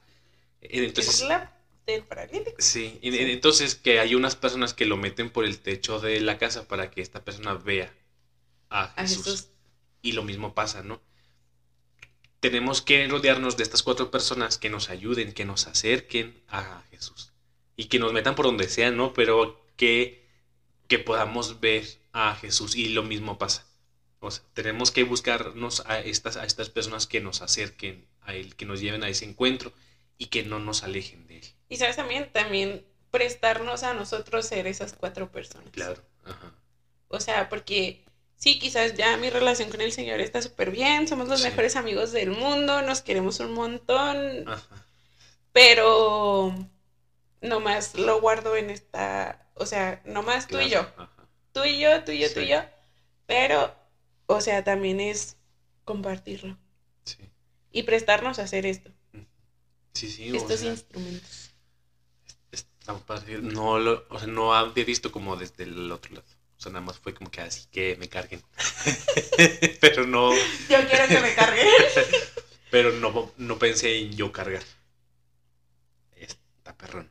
Entonces, 0.62 1.22
la 1.22 1.56
del 1.86 2.04
paralítico. 2.04 2.58
Sí, 2.60 3.00
entonces 3.02 3.76
que 3.76 4.00
hay 4.00 4.16
unas 4.16 4.36
personas 4.36 4.74
que 4.74 4.86
lo 4.86 4.98
meten 4.98 5.30
por 5.30 5.46
el 5.46 5.60
techo 5.60 6.00
de 6.00 6.20
la 6.20 6.38
casa 6.38 6.68
para 6.68 6.92
que 6.92 7.02
esta 7.02 7.24
persona 7.24 7.54
vea 7.54 7.94
a 8.70 8.90
Jesús. 8.98 9.50
Y 10.02 10.12
lo 10.12 10.24
mismo 10.24 10.54
pasa, 10.54 10.84
¿no? 10.84 11.02
Tenemos 12.40 12.82
que 12.82 13.08
rodearnos 13.08 13.58
de 13.58 13.64
estas 13.64 13.84
cuatro 13.84 14.12
personas 14.12 14.58
que 14.58 14.70
nos 14.70 14.90
ayuden, 14.90 15.34
que 15.34 15.46
nos 15.46 15.68
acerquen 15.68 16.44
a 16.50 16.84
Jesús. 16.92 17.32
Y 17.76 17.86
que 17.86 18.00
nos 18.00 18.14
metan 18.14 18.36
por 18.36 18.46
donde 18.46 18.68
sea, 18.68 18.92
¿no? 18.92 19.14
Pero 19.14 19.66
que 19.76 20.28
que 20.88 21.00
podamos 21.00 21.60
ver 21.60 21.86
a 22.14 22.36
Jesús 22.36 22.76
y 22.76 22.90
lo 22.90 23.04
mismo 23.04 23.38
pasa. 23.38 23.67
O 24.20 24.32
sea, 24.32 24.44
tenemos 24.54 24.92
que 24.92 25.04
buscarnos 25.04 25.84
a 25.86 26.00
estas, 26.00 26.38
a 26.38 26.46
estas 26.46 26.70
personas 26.70 27.06
que 27.08 27.22
nos 27.22 27.42
acerquen 27.42 28.08
a 28.22 28.34
Él, 28.34 28.56
que 28.56 28.66
nos 28.66 28.80
lleven 28.82 29.04
a 29.04 29.10
ese 29.10 29.26
encuentro 29.26 29.72
y 30.18 30.28
que 30.28 30.44
no 30.44 30.60
nos 30.60 30.84
alejen 30.84 31.28
de 31.28 31.38
Él. 31.38 31.46
Y 31.70 31.78
sabes 31.78 31.96
también, 31.96 32.32
también 32.32 32.86
prestarnos 33.12 33.84
a 33.84 33.94
nosotros 33.94 34.46
ser 34.48 34.66
esas 34.68 34.94
cuatro 34.94 35.32
personas. 35.32 35.70
Claro. 35.72 36.02
Ajá. 36.26 36.52
O 37.10 37.20
sea, 37.20 37.48
porque 37.50 38.04
sí, 38.36 38.60
quizás 38.60 38.96
ya 38.96 39.16
mi 39.18 39.30
relación 39.30 39.70
con 39.70 39.82
el 39.82 39.92
Señor 39.92 40.20
está 40.20 40.42
súper 40.42 40.72
bien, 40.72 41.08
somos 41.08 41.28
los 41.28 41.42
Sí. 41.42 41.48
mejores 41.50 41.76
amigos 41.76 42.12
del 42.12 42.32
mundo, 42.32 42.82
nos 42.82 43.02
queremos 43.02 43.40
un 43.40 43.54
montón, 43.54 44.48
Ajá. 44.50 44.86
pero 45.52 46.54
nomás 47.42 47.96
lo 47.96 48.20
guardo 48.20 48.56
en 48.58 48.70
esta, 48.70 49.48
o 49.54 49.66
sea, 49.66 50.02
nomás 50.06 50.48
tú 50.48 50.60
y 50.60 50.70
yo, 50.70 50.82
Claro, 50.82 50.94
ajá. 50.98 51.28
tú 51.54 51.64
y 51.66 51.80
yo, 51.80 52.04
tú 52.04 52.12
y 52.12 52.20
yo, 52.20 52.34
tú 52.34 52.40
y 52.42 52.48
yo, 52.48 52.62
pero, 53.26 53.74
o 54.28 54.40
sea, 54.42 54.64
también 54.64 55.00
es 55.00 55.38
compartirlo 55.86 56.58
Sí. 57.04 57.18
y 57.72 57.84
prestarnos 57.84 58.40
a 58.40 58.44
hacer 58.44 58.66
esto, 58.66 58.92
Sí, 59.94 60.12
sí. 60.12 60.32
o 60.32 60.36
estos 60.36 60.60
sea, 60.60 60.70
instrumentos. 60.72 61.52
está 62.52 62.94
muy 62.94 63.02
padre. 63.04 63.40
No, 63.40 63.80
lo, 63.80 64.06
o 64.10 64.20
sea, 64.20 64.28
no 64.28 64.54
había 64.54 64.84
visto 64.86 65.12
como 65.12 65.36
desde 65.36 65.64
el 65.64 65.92
otro 65.92 66.14
lado. 66.16 66.28
O 66.58 66.60
sea, 66.60 66.72
nada 66.72 66.84
más 66.86 66.98
fue 66.98 67.14
como 67.14 67.30
que 67.30 67.42
así 67.42 67.68
que 67.72 67.96
me 67.98 68.10
carguen. 68.10 68.42
pero 69.82 70.06
no, 70.08 70.34
Yo 70.34 70.88
quiero 70.90 71.08
que 71.08 71.20
me 71.20 71.36
cargue. 71.36 71.64
pero 72.72 72.92
no, 72.94 73.32
no 73.38 73.60
pensé 73.60 73.98
en 74.00 74.12
yo 74.16 74.32
cargar. 74.32 74.64
Está 76.16 76.76
perrón. 76.76 77.10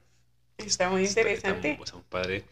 Está 0.58 0.88
muy 0.90 1.04
Está- 1.04 1.20
está 1.20 1.30
interesante. 1.50 1.78
está 1.82 1.94
muy 1.94 2.04
padre. 2.08 2.44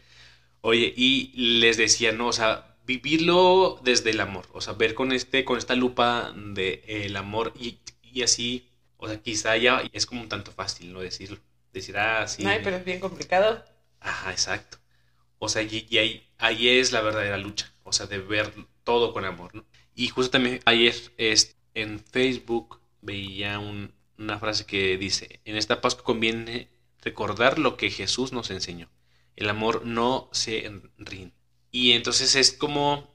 Oye, 0.61 0.93
y 0.95 1.31
les 1.59 1.77
decía, 1.77 2.11
¿no? 2.11 2.27
O 2.27 2.33
sea, 2.33 2.74
vivirlo 2.85 3.79
desde 3.83 4.11
el 4.11 4.19
amor. 4.21 4.47
O 4.53 4.61
sea, 4.61 4.73
ver 4.73 4.93
con 4.95 5.11
este, 5.11 5.45
con 5.45 5.57
esta 5.57 5.75
lupa 5.75 6.33
de 6.35 6.83
el 6.87 7.15
amor 7.17 7.53
y, 7.59 7.79
y 8.03 8.23
así, 8.23 8.67
o 8.97 9.07
sea, 9.07 9.21
quizá 9.21 9.57
ya 9.57 9.83
es 9.93 10.05
como 10.05 10.21
un 10.21 10.29
tanto 10.29 10.51
fácil, 10.51 10.93
¿no? 10.93 10.99
Decirlo. 11.01 11.39
Decir, 11.73 11.97
ah, 11.97 12.27
sí. 12.27 12.45
Ay, 12.45 12.61
pero 12.63 12.77
es 12.77 12.85
bien 12.85 12.99
complicado. 12.99 13.63
Ajá, 13.99 14.31
exacto. 14.31 14.77
O 15.39 15.49
sea, 15.49 15.61
y, 15.63 15.87
y 15.89 15.97
ahí, 15.99 16.27
ahí 16.37 16.69
es 16.69 16.91
la 16.91 17.01
verdadera 17.01 17.37
lucha. 17.37 17.73
O 17.83 17.93
sea, 17.93 18.07
de 18.07 18.19
ver 18.19 18.53
todo 18.83 19.13
con 19.13 19.25
amor, 19.25 19.53
¿no? 19.55 19.65
Y 19.95 20.07
justo 20.09 20.31
también 20.31 20.59
ayer 20.65 20.95
es, 21.17 21.57
en 21.73 21.99
Facebook 21.99 22.81
veía 23.01 23.59
un- 23.59 23.93
una 24.17 24.39
frase 24.39 24.65
que 24.65 24.97
dice, 24.97 25.41
en 25.45 25.57
esta 25.57 25.81
Pascua 25.81 26.03
conviene 26.05 26.69
recordar 27.01 27.59
lo 27.59 27.77
que 27.77 27.89
Jesús 27.91 28.31
nos 28.33 28.49
enseñó. 28.51 28.89
El 29.35 29.49
amor 29.49 29.85
no 29.85 30.29
se 30.31 30.71
rinde. 30.97 31.34
Y 31.75 31.91
entonces 31.91 32.35
es 32.35 32.53
como, 32.53 33.13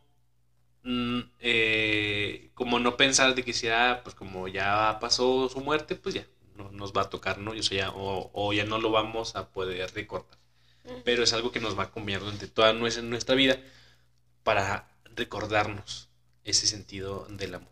mm, 0.82 1.20
eh, 1.40 2.50
como 2.54 2.78
no 2.78 2.96
pensar 2.96 3.34
de 3.34 3.42
que 3.44 3.54
si, 3.54 3.68
ah, 3.68 4.00
pues 4.04 4.14
como 4.14 4.48
ya 4.48 4.98
pasó 5.00 5.48
su 5.48 5.60
muerte, 5.60 5.96
pues 5.96 6.14
ya, 6.14 6.26
no 6.56 6.70
nos 6.70 6.92
va 6.92 7.02
a 7.02 7.10
tocar, 7.10 7.38
¿no? 7.38 7.54
Y, 7.54 7.60
o, 7.60 7.62
sea, 7.62 7.78
ya, 7.78 7.90
o, 7.90 8.30
o 8.34 8.52
ya 8.52 8.64
no 8.64 8.78
lo 8.78 8.90
vamos 8.90 9.34
a 9.36 9.50
poder 9.50 9.90
recordar 9.94 10.40
pero 11.04 11.22
es 11.22 11.32
algo 11.32 11.52
que 11.52 11.60
nos 11.60 11.78
va 11.78 11.84
a 11.84 11.86
acompañar 11.86 12.20
durante 12.20 12.46
toda 12.46 12.72
nuestra, 12.72 13.02
nuestra 13.02 13.34
vida 13.34 13.58
para 14.42 14.88
recordarnos 15.16 16.08
ese 16.44 16.66
sentido 16.66 17.26
del 17.30 17.54
amor. 17.54 17.70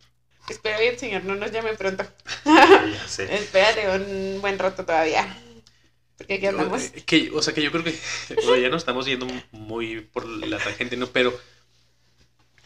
Espero 0.49 0.79
que 0.79 0.89
el 0.89 0.99
Señor 0.99 1.25
no 1.25 1.35
nos 1.35 1.53
llame 1.53 1.75
pronto. 1.75 2.05
Ya 2.45 3.09
sé. 3.09 3.35
Espérate 3.35 3.89
un 3.91 4.41
buen 4.41 4.59
rato 4.59 4.85
todavía. 4.85 5.27
Porque 6.19 6.35
aquí 6.35 6.47
andamos. 6.47 6.83
Eh, 6.83 7.03
Que, 7.07 7.31
o 7.33 7.41
sea, 7.43 7.55
que 7.55 7.63
yo 7.63 7.71
creo 7.73 7.85
que 7.85 7.93
ya 8.63 8.69
nos 8.69 8.83
estamos 8.83 9.07
yendo 9.07 9.27
muy 9.53 10.03
por 10.03 10.27
la 10.27 10.59
tangente, 10.59 10.97
¿no? 10.97 11.07
Pero, 11.07 11.39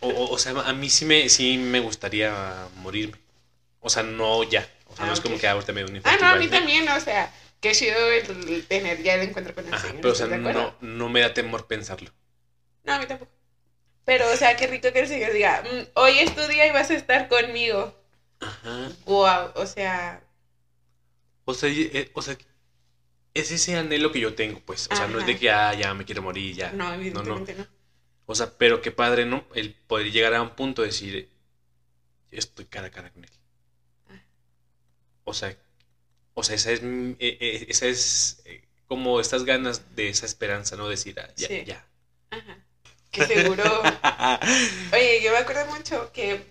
o, 0.00 0.08
o- 0.32 0.38
sea, 0.38 0.52
a 0.52 0.72
mí 0.72 0.90
sí 0.90 1.04
me, 1.04 1.28
sí 1.28 1.58
me 1.58 1.80
gustaría 1.80 2.68
morirme. 2.76 3.18
O 3.80 3.90
sea, 3.90 4.02
no 4.02 4.44
ya. 4.44 4.68
O 4.86 4.96
sea, 4.96 5.04
Ah, 5.04 5.08
no 5.08 5.14
es 5.14 5.20
como 5.20 5.38
que 5.38 5.48
ahorita 5.48 5.72
me 5.72 5.82
da 5.84 5.90
un 5.90 6.00
Ah, 6.04 6.16
no, 6.20 6.26
a 6.28 6.36
mí 6.36 6.46
¿no? 6.46 6.52
también, 6.52 6.88
o 6.88 7.00
sea, 7.00 7.32
qué 7.60 7.72
chido 7.72 7.98
el 8.10 8.66
tener 8.66 9.02
ya 9.02 9.14
el 9.14 9.22
encuentro 9.28 9.54
con 9.54 9.66
el 9.66 9.74
Ajá, 9.74 9.88
Señor. 9.88 10.02
pero, 10.02 10.12
o 10.12 10.16
sea, 10.16 10.26
no, 10.26 10.74
no 10.80 11.08
me 11.08 11.20
da 11.20 11.34
temor 11.34 11.66
pensarlo. 11.66 12.10
No, 12.84 12.94
a 12.94 12.98
mí 12.98 13.06
tampoco. 13.06 13.30
Pero, 14.04 14.30
o 14.32 14.36
sea, 14.36 14.56
qué 14.56 14.66
rico 14.68 14.92
que 14.92 15.00
el 15.00 15.08
Señor 15.08 15.32
diga, 15.32 15.62
"Mm, 15.64 15.86
hoy 15.94 16.18
es 16.20 16.34
tu 16.34 16.42
día 16.48 16.66
y 16.66 16.72
vas 16.72 16.90
a 16.90 16.94
estar 16.94 17.28
conmigo. 17.28 17.94
Ajá. 18.40 18.90
Wow, 19.06 19.52
o 19.54 19.66
sea, 19.66 20.22
O 21.44 21.54
sea, 21.54 21.68
eh, 21.70 22.10
o 22.14 22.22
sea, 22.22 22.36
es 23.34 23.50
ese 23.50 23.76
anhelo 23.76 24.12
que 24.12 24.20
yo 24.20 24.34
tengo, 24.34 24.60
pues. 24.60 24.88
O 24.90 24.96
sea, 24.96 25.08
no 25.08 25.20
es 25.20 25.26
de 25.26 25.38
que 25.38 25.50
ah, 25.50 25.74
ya 25.74 25.94
me 25.94 26.04
quiero 26.04 26.22
morir, 26.22 26.54
ya. 26.54 26.72
no, 26.72 26.92
evidentemente 26.92 27.54
no. 27.54 27.66
O 28.26 28.34
sea, 28.34 28.56
pero 28.56 28.80
qué 28.80 28.92
padre, 28.92 29.26
¿no? 29.26 29.44
El 29.54 29.74
poder 29.74 30.10
llegar 30.10 30.34
a 30.34 30.42
un 30.42 30.50
punto 30.50 30.82
de 30.82 30.88
decir, 30.88 31.28
estoy 32.30 32.64
cara 32.66 32.86
a 32.86 32.90
cara 32.90 33.10
con 33.10 33.24
él. 33.24 33.30
Ah. 34.08 34.22
O 35.24 35.34
sea, 35.34 35.56
o 36.34 36.42
sea, 36.42 36.54
esa 36.56 36.72
es, 36.72 36.80
eh, 36.82 37.16
eh, 37.18 37.66
esa 37.68 37.86
es 37.86 38.42
eh, 38.44 38.64
como 38.86 39.20
estas 39.20 39.44
ganas 39.44 39.94
de 39.96 40.08
esa 40.08 40.26
esperanza, 40.26 40.76
¿no? 40.76 40.88
Decir, 40.88 41.18
ah, 41.20 41.28
ya, 41.36 41.48
Sí. 41.48 41.64
ya. 41.66 41.86
Ajá. 42.30 42.58
Que 43.10 43.26
seguro. 43.26 43.62
Oye, 44.92 45.22
yo 45.22 45.32
me 45.32 45.38
acuerdo 45.38 45.66
mucho 45.66 46.10
que 46.12 46.42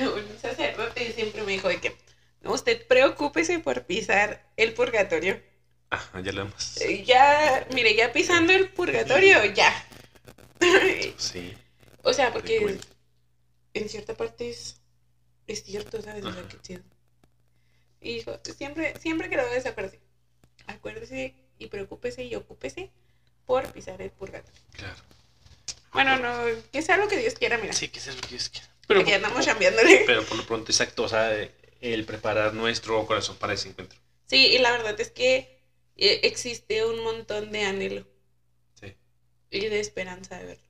un 0.00 0.38
sacerdote 0.40 1.12
siempre 1.12 1.42
me 1.42 1.52
dijo 1.52 1.68
de 1.68 1.80
que, 1.80 1.96
no, 2.40 2.52
usted 2.52 2.84
preocúpese 2.86 3.60
por 3.60 3.84
pisar 3.86 4.50
el 4.56 4.74
purgatorio. 4.74 5.40
Ajá, 5.92 6.20
ya 6.20 6.32
lo 6.32 6.42
hemos. 6.42 6.80
Eh, 6.80 7.04
Ya, 7.04 7.66
mire, 7.74 7.94
ya 7.94 8.12
pisando 8.12 8.52
el 8.52 8.70
purgatorio, 8.70 9.44
ya. 9.44 9.72
Sí. 11.18 11.52
o 12.02 12.12
sea, 12.12 12.32
porque 12.32 12.78
en 13.74 13.88
cierta 13.88 14.14
parte 14.14 14.48
es, 14.50 14.76
es 15.46 15.64
cierto, 15.64 16.00
¿sabes? 16.00 16.24
O 16.24 16.32
sea, 16.32 16.40
Ajá. 16.40 16.48
qué 16.48 16.60
chido. 16.62 16.82
Y 18.00 18.14
dijo, 18.14 18.38
siempre, 18.56 18.94
siempre 19.00 19.28
que 19.28 19.36
lo 19.36 19.44
veas, 19.44 19.66
acuérdese. 19.66 20.00
Acuérdese 20.66 21.34
y 21.58 21.66
preocúpese 21.66 22.24
y 22.24 22.34
ocúpese 22.36 22.90
por 23.44 23.70
pisar 23.72 24.00
el 24.00 24.10
purgatorio. 24.10 24.60
Claro. 24.72 24.96
Bueno, 25.92 26.16
no, 26.18 26.44
que 26.72 26.80
sea 26.80 26.96
lo 26.96 27.06
que 27.08 27.18
Dios 27.18 27.34
quiera, 27.34 27.58
mira. 27.58 27.72
Sí, 27.74 27.88
que 27.88 28.00
sea 28.00 28.14
lo 28.14 28.20
que 28.22 28.28
Dios 28.28 28.48
quiera. 28.48 28.66
Aquí 28.66 29.04
por- 29.04 29.12
andamos 29.14 29.44
chambeándole. 29.44 30.04
pero 30.06 30.24
por 30.24 30.38
lo 30.38 30.46
pronto, 30.46 30.70
exacto, 30.72 31.02
o 31.02 31.08
sea, 31.08 31.32
el 31.80 32.04
preparar 32.06 32.54
nuestro 32.54 33.04
corazón 33.06 33.36
para 33.36 33.52
ese 33.52 33.68
encuentro. 33.68 33.98
Sí, 34.26 34.46
y 34.46 34.58
la 34.58 34.70
verdad 34.72 34.98
es 35.00 35.10
que 35.10 35.51
existe 35.96 36.84
un 36.84 37.02
montón 37.02 37.52
de 37.52 37.64
anhelo 37.64 38.06
Sí. 38.74 38.94
y 39.50 39.66
de 39.66 39.80
esperanza 39.80 40.38
de 40.38 40.46
verlo. 40.46 40.64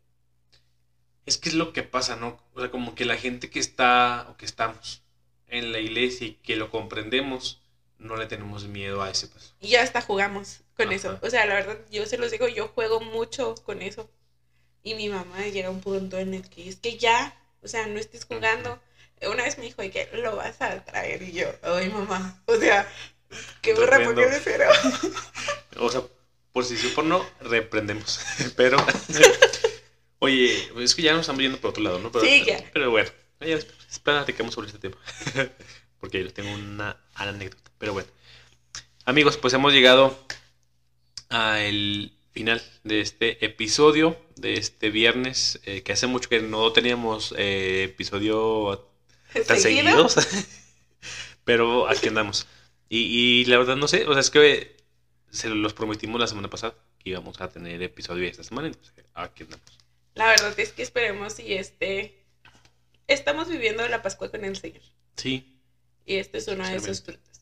Es 1.25 1.39
que 1.39 1.49
es 1.51 1.55
lo 1.55 1.73
que 1.73 1.83
pasa, 1.83 2.17
¿no? 2.17 2.43
O 2.55 2.61
sea, 2.61 2.71
como 2.71 2.95
que 2.95 3.05
la 3.05 3.17
gente 3.17 3.49
que 3.49 3.61
está 3.61 4.27
o 4.31 4.37
que 4.37 4.45
estamos 4.45 5.03
en 5.47 5.71
la 5.73 5.79
iglesia 5.79 6.27
y 6.27 6.35
que 6.35 6.57
lo 6.57 6.71
comprendemos, 6.71 7.63
no 7.99 8.17
le 8.17 8.27
tenemos 8.27 8.65
miedo 8.67 9.03
a 9.03 9.11
ese 9.11 9.29
paso. 9.29 9.55
Y 9.61 9.69
ya 9.69 9.83
hasta 9.83 10.01
jugamos 10.03 10.61
con 10.77 10.89
Ajá. 10.89 10.97
eso. 10.97 11.19
O 11.23 11.31
sea, 11.31 11.47
la 11.47 11.55
verdad, 11.55 11.79
yo 11.91 12.07
se 12.07 12.19
los 12.19 12.31
digo, 12.33 12.49
yo 12.49 12.69
juego 12.69 13.01
mucho 13.01 13.55
con 13.65 13.83
eso. 13.83 14.11
Y 14.83 14.95
mi 14.97 15.09
mamá 15.09 15.47
llega 15.47 15.69
a 15.69 15.71
un 15.71 15.81
punto 15.81 16.19
en 16.19 16.35
el 16.35 16.49
que 16.51 16.69
es 16.69 16.77
que 16.77 16.99
ya, 16.99 17.39
o 17.63 17.69
sea, 17.69 17.87
no 17.87 18.01
estés 18.01 18.25
jugando. 18.25 18.81
Una 19.31 19.45
vez 19.45 19.57
me 19.59 19.65
dijo 19.65 19.81
de 19.83 19.93
que 19.93 20.09
lo 20.15 20.35
vas 20.35 20.61
a 20.61 20.85
traer 20.85 21.23
y 21.23 21.31
yo, 21.33 21.47
ay 21.63 21.89
mamá, 21.89 22.43
o 22.47 22.57
sea, 22.57 22.91
qué 23.61 23.75
Reprendo. 23.75 24.15
porque 24.15 24.27
de 24.31 24.41
cero. 24.41 24.65
O 25.79 25.91
sea, 25.91 26.03
por 26.53 26.65
si 26.65 26.77
sí 26.77 26.89
o 26.89 26.95
por 26.95 27.05
no, 27.05 27.25
reprendemos. 27.41 28.21
Pero, 28.57 28.77
oye, 30.19 30.71
es 30.81 30.95
que 30.95 31.03
ya 31.03 31.13
nos 31.13 31.23
estamos 31.23 31.43
yendo 31.43 31.59
por 31.59 31.71
otro 31.71 31.83
lado, 31.83 31.99
¿no? 31.99 32.13
Pero, 32.13 32.25
Sí, 32.25 32.45
ya. 32.47 32.63
Pero 32.73 32.91
bueno, 32.91 33.11
ya 33.41 33.59
platicamos 34.03 34.55
sobre 34.55 34.69
este 34.69 34.79
tema. 34.79 34.97
Porque 36.01 36.23
yo 36.23 36.33
tengo 36.33 36.53
una 36.53 36.97
anécdota. 37.15 37.71
Pero 37.79 37.93
bueno, 37.93 38.09
amigos, 39.05 39.37
pues 39.37 39.55
hemos 39.55 39.73
llegado 39.73 40.19
al 41.29 42.13
final 42.33 42.63
de 42.85 43.01
este 43.01 43.45
episodio, 43.45 44.17
de 44.37 44.55
este 44.55 44.91
viernes, 44.91 45.61
eh, 45.65 45.83
que 45.83 45.93
hace 45.93 46.07
mucho 46.07 46.29
que 46.29 46.41
no 46.41 46.73
teníamos 46.73 47.35
eh, 47.39 47.85
episodio 47.85 48.89
tan 49.47 49.61
¿Seguido? 49.61 50.09
seguidos. 50.09 50.17
Pero 51.45 51.89
aquí 51.89 52.09
andamos. 52.09 52.47
Y, 52.95 53.41
y 53.41 53.45
la 53.47 53.57
verdad 53.57 53.77
no 53.77 53.89
sé, 53.89 54.07
o 54.07 54.13
sea, 54.13 54.21
es 54.21 54.29
que 54.29 54.77
se 55.31 55.49
los 55.49 55.73
prometimos 55.73 56.21
la 56.21 56.27
semana 56.27 56.51
pasada 56.51 56.75
que 56.99 57.09
íbamos 57.09 57.41
a 57.41 57.49
tener 57.49 57.83
episodio 57.83 58.29
esta 58.29 58.45
semana, 58.45 58.69
entonces 58.69 58.93
aquí 59.15 59.45
andamos. 59.45 59.79
La 60.15 60.27
verdad 60.27 60.53
es 60.61 60.73
que 60.73 60.83
esperemos 60.83 61.41
y 61.41 61.55
este, 61.55 62.23
estamos 63.07 63.49
viviendo 63.49 63.89
la 63.89 64.03
Pascua 64.03 64.31
con 64.31 64.45
el 64.45 64.57
Señor. 64.57 64.83
Sí, 65.17 65.59
Y 66.05 66.17
este 66.17 66.37
es 66.37 66.49
uno 66.49 66.69
de 66.69 66.77
esos 66.77 67.03
frutos. 67.03 67.41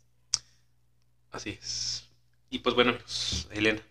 así 1.32 1.58
es. 1.60 2.04
Y 2.48 2.60
pues 2.60 2.76
bueno, 2.76 2.92
amigos, 2.92 3.48
Elena, 3.50 3.82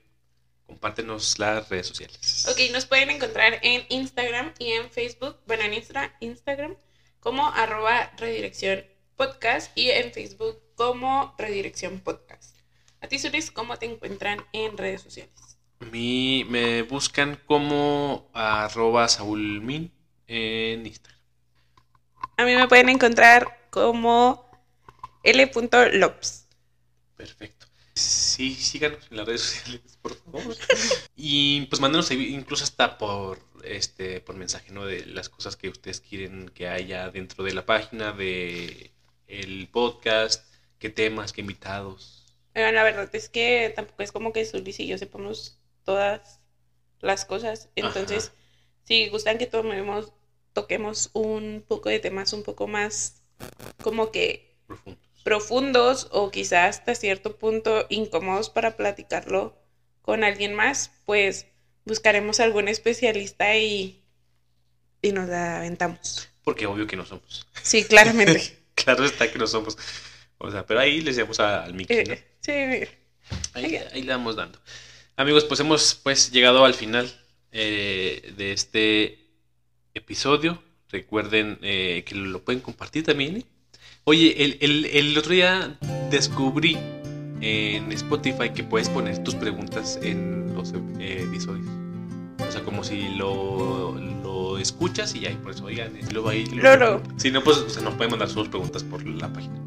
compártenos 0.65 1.39
las 1.39 1.67
redes 1.67 1.87
sociales. 1.87 2.47
Ok, 2.49 2.71
nos 2.71 2.85
pueden 2.85 3.09
encontrar 3.09 3.59
en 3.63 3.85
Instagram 3.89 4.53
y 4.59 4.71
en 4.71 4.89
Facebook. 4.89 5.35
Bueno, 5.45 5.63
en 5.63 5.73
Instagram 6.21 6.77
como 7.19 7.49
arroba 7.49 8.13
redirección 8.15 8.85
podcast 9.17 9.77
y 9.77 9.89
en 9.89 10.13
Facebook 10.13 10.68
como 10.79 11.35
redirección 11.37 11.99
podcast. 11.99 12.55
A 13.01 13.07
ti, 13.09 13.19
Suris, 13.19 13.51
¿cómo 13.51 13.75
te 13.77 13.85
encuentran 13.85 14.45
en 14.53 14.77
redes 14.77 15.01
sociales? 15.01 15.57
A 15.81 15.85
mí 15.85 16.45
me 16.47 16.83
buscan 16.83 17.37
como 17.45 18.29
arroba 18.33 19.09
saulmin 19.09 19.91
en 20.25 20.85
Instagram. 20.85 21.19
A 22.37 22.45
mí 22.45 22.55
me 22.55 22.65
pueden 22.69 22.87
encontrar 22.87 23.67
como 23.69 24.49
l.lops. 25.23 26.47
Perfecto. 27.17 27.67
Sí, 27.93 28.55
síganos 28.55 29.05
en 29.11 29.17
las 29.17 29.27
redes 29.27 29.41
sociales, 29.41 29.99
por 30.01 30.15
favor. 30.15 30.55
y 31.17 31.65
pues 31.65 31.81
mándenos 31.81 32.09
incluso 32.11 32.63
hasta 32.63 32.97
por 32.97 33.41
este 33.65 34.21
por 34.21 34.37
mensaje, 34.37 34.71
¿no? 34.71 34.85
De 34.85 35.05
las 35.07 35.27
cosas 35.27 35.57
que 35.57 35.67
ustedes 35.67 35.99
quieren 35.99 36.47
que 36.47 36.69
haya 36.69 37.09
dentro 37.09 37.43
de 37.43 37.53
la 37.53 37.65
página, 37.65 38.13
de 38.13 38.93
el 39.27 39.67
podcast, 39.67 40.48
qué 40.79 40.89
temas, 40.89 41.33
qué 41.33 41.41
invitados. 41.41 42.25
la 42.55 42.83
verdad 42.83 43.09
es 43.13 43.29
que 43.29 43.71
tampoco 43.75 44.03
es 44.03 44.11
como 44.11 44.33
que 44.33 44.45
Sulis 44.45 44.79
y 44.79 44.87
yo 44.87 44.97
sepamos 44.97 45.59
todas 45.83 46.39
las 47.01 47.25
cosas. 47.25 47.69
Entonces, 47.75 48.31
si 48.83 49.09
gustan 49.09 49.37
que 49.37 49.45
tomemos, 49.45 50.13
toquemos 50.53 51.11
un 51.13 51.63
poco 51.67 51.89
de 51.89 51.99
temas 51.99 52.33
un 52.33 52.43
poco 52.43 52.67
más 52.67 53.21
como 53.81 54.11
que 54.11 54.57
profundos, 54.67 55.23
profundos 55.23 56.07
o 56.11 56.31
quizás 56.31 56.77
hasta 56.79 56.95
cierto 56.95 57.37
punto 57.37 57.85
incómodos 57.89 58.49
para 58.49 58.75
platicarlo 58.75 59.57
con 60.01 60.23
alguien 60.23 60.53
más, 60.53 60.91
pues 61.05 61.45
buscaremos 61.85 62.39
algún 62.39 62.67
especialista 62.67 63.55
y, 63.55 64.03
y 65.01 65.11
nos 65.11 65.29
aventamos. 65.29 66.29
Porque 66.43 66.65
obvio 66.65 66.87
que 66.87 66.95
no 66.95 67.05
somos. 67.05 67.47
Sí, 67.61 67.83
claramente. 67.83 68.57
claro 68.75 69.05
está 69.05 69.31
que 69.31 69.37
no 69.37 69.47
somos. 69.47 69.77
O 70.39 70.49
sea, 70.49 70.65
pero 70.65 70.79
ahí 70.79 71.01
les 71.01 71.17
damos 71.17 71.39
al 71.39 71.73
Mickey, 71.73 71.97
eh, 71.97 72.23
sí, 72.39 72.51
ahí, 73.53 73.75
ahí, 73.93 74.01
le 74.01 74.11
vamos 74.11 74.37
dando. 74.37 74.57
Amigos, 75.17 75.43
pues 75.43 75.59
hemos 75.59 75.95
pues 75.95 76.31
llegado 76.31 76.63
al 76.63 76.73
final 76.73 77.11
eh, 77.51 78.33
de 78.37 78.53
este 78.53 79.19
episodio. 79.93 80.63
Recuerden 80.89 81.59
eh, 81.61 82.03
que 82.05 82.15
lo 82.15 82.41
pueden 82.41 82.61
compartir 82.61 83.03
también. 83.03 83.43
Oye, 84.05 84.45
el, 84.45 84.57
el, 84.61 84.85
el 84.85 85.17
otro 85.17 85.33
día 85.33 85.77
descubrí 86.09 86.77
en 87.41 87.91
Spotify 87.91 88.51
que 88.55 88.63
puedes 88.63 88.89
poner 88.89 89.21
tus 89.21 89.35
preguntas 89.35 89.99
en 90.01 90.55
los 90.55 90.73
episodios. 90.99 91.67
O 92.47 92.51
sea, 92.51 92.63
como 92.63 92.85
si 92.85 93.09
lo, 93.09 93.93
lo 94.23 94.57
escuchas 94.57 95.13
y 95.15 95.25
ahí, 95.25 95.35
por 95.35 95.51
eso, 95.51 95.65
oigan, 95.65 95.91
luego 96.13 96.29
ahí. 96.29 96.45
Luego, 96.45 97.03
Si 97.17 97.29
no, 97.29 97.43
pues 97.43 97.57
o 97.57 97.69
sea, 97.69 97.83
nos 97.83 97.95
pueden 97.95 98.11
mandar 98.11 98.29
sus 98.29 98.47
preguntas 98.47 98.85
por 98.85 99.05
la 99.05 99.31
página. 99.31 99.59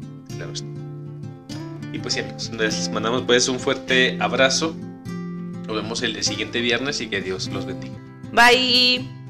Y 1.91 1.99
pues 1.99 2.17
amigos, 2.17 2.51
les 2.57 2.89
mandamos 2.89 3.23
pues 3.23 3.47
un 3.47 3.59
fuerte 3.59 4.17
abrazo. 4.19 4.75
Nos 5.67 5.75
vemos 5.75 6.01
el 6.01 6.21
siguiente 6.23 6.59
viernes 6.59 6.99
y 7.01 7.07
que 7.07 7.21
Dios 7.21 7.47
los 7.49 7.65
bendiga. 7.65 7.95
Bye. 8.31 9.22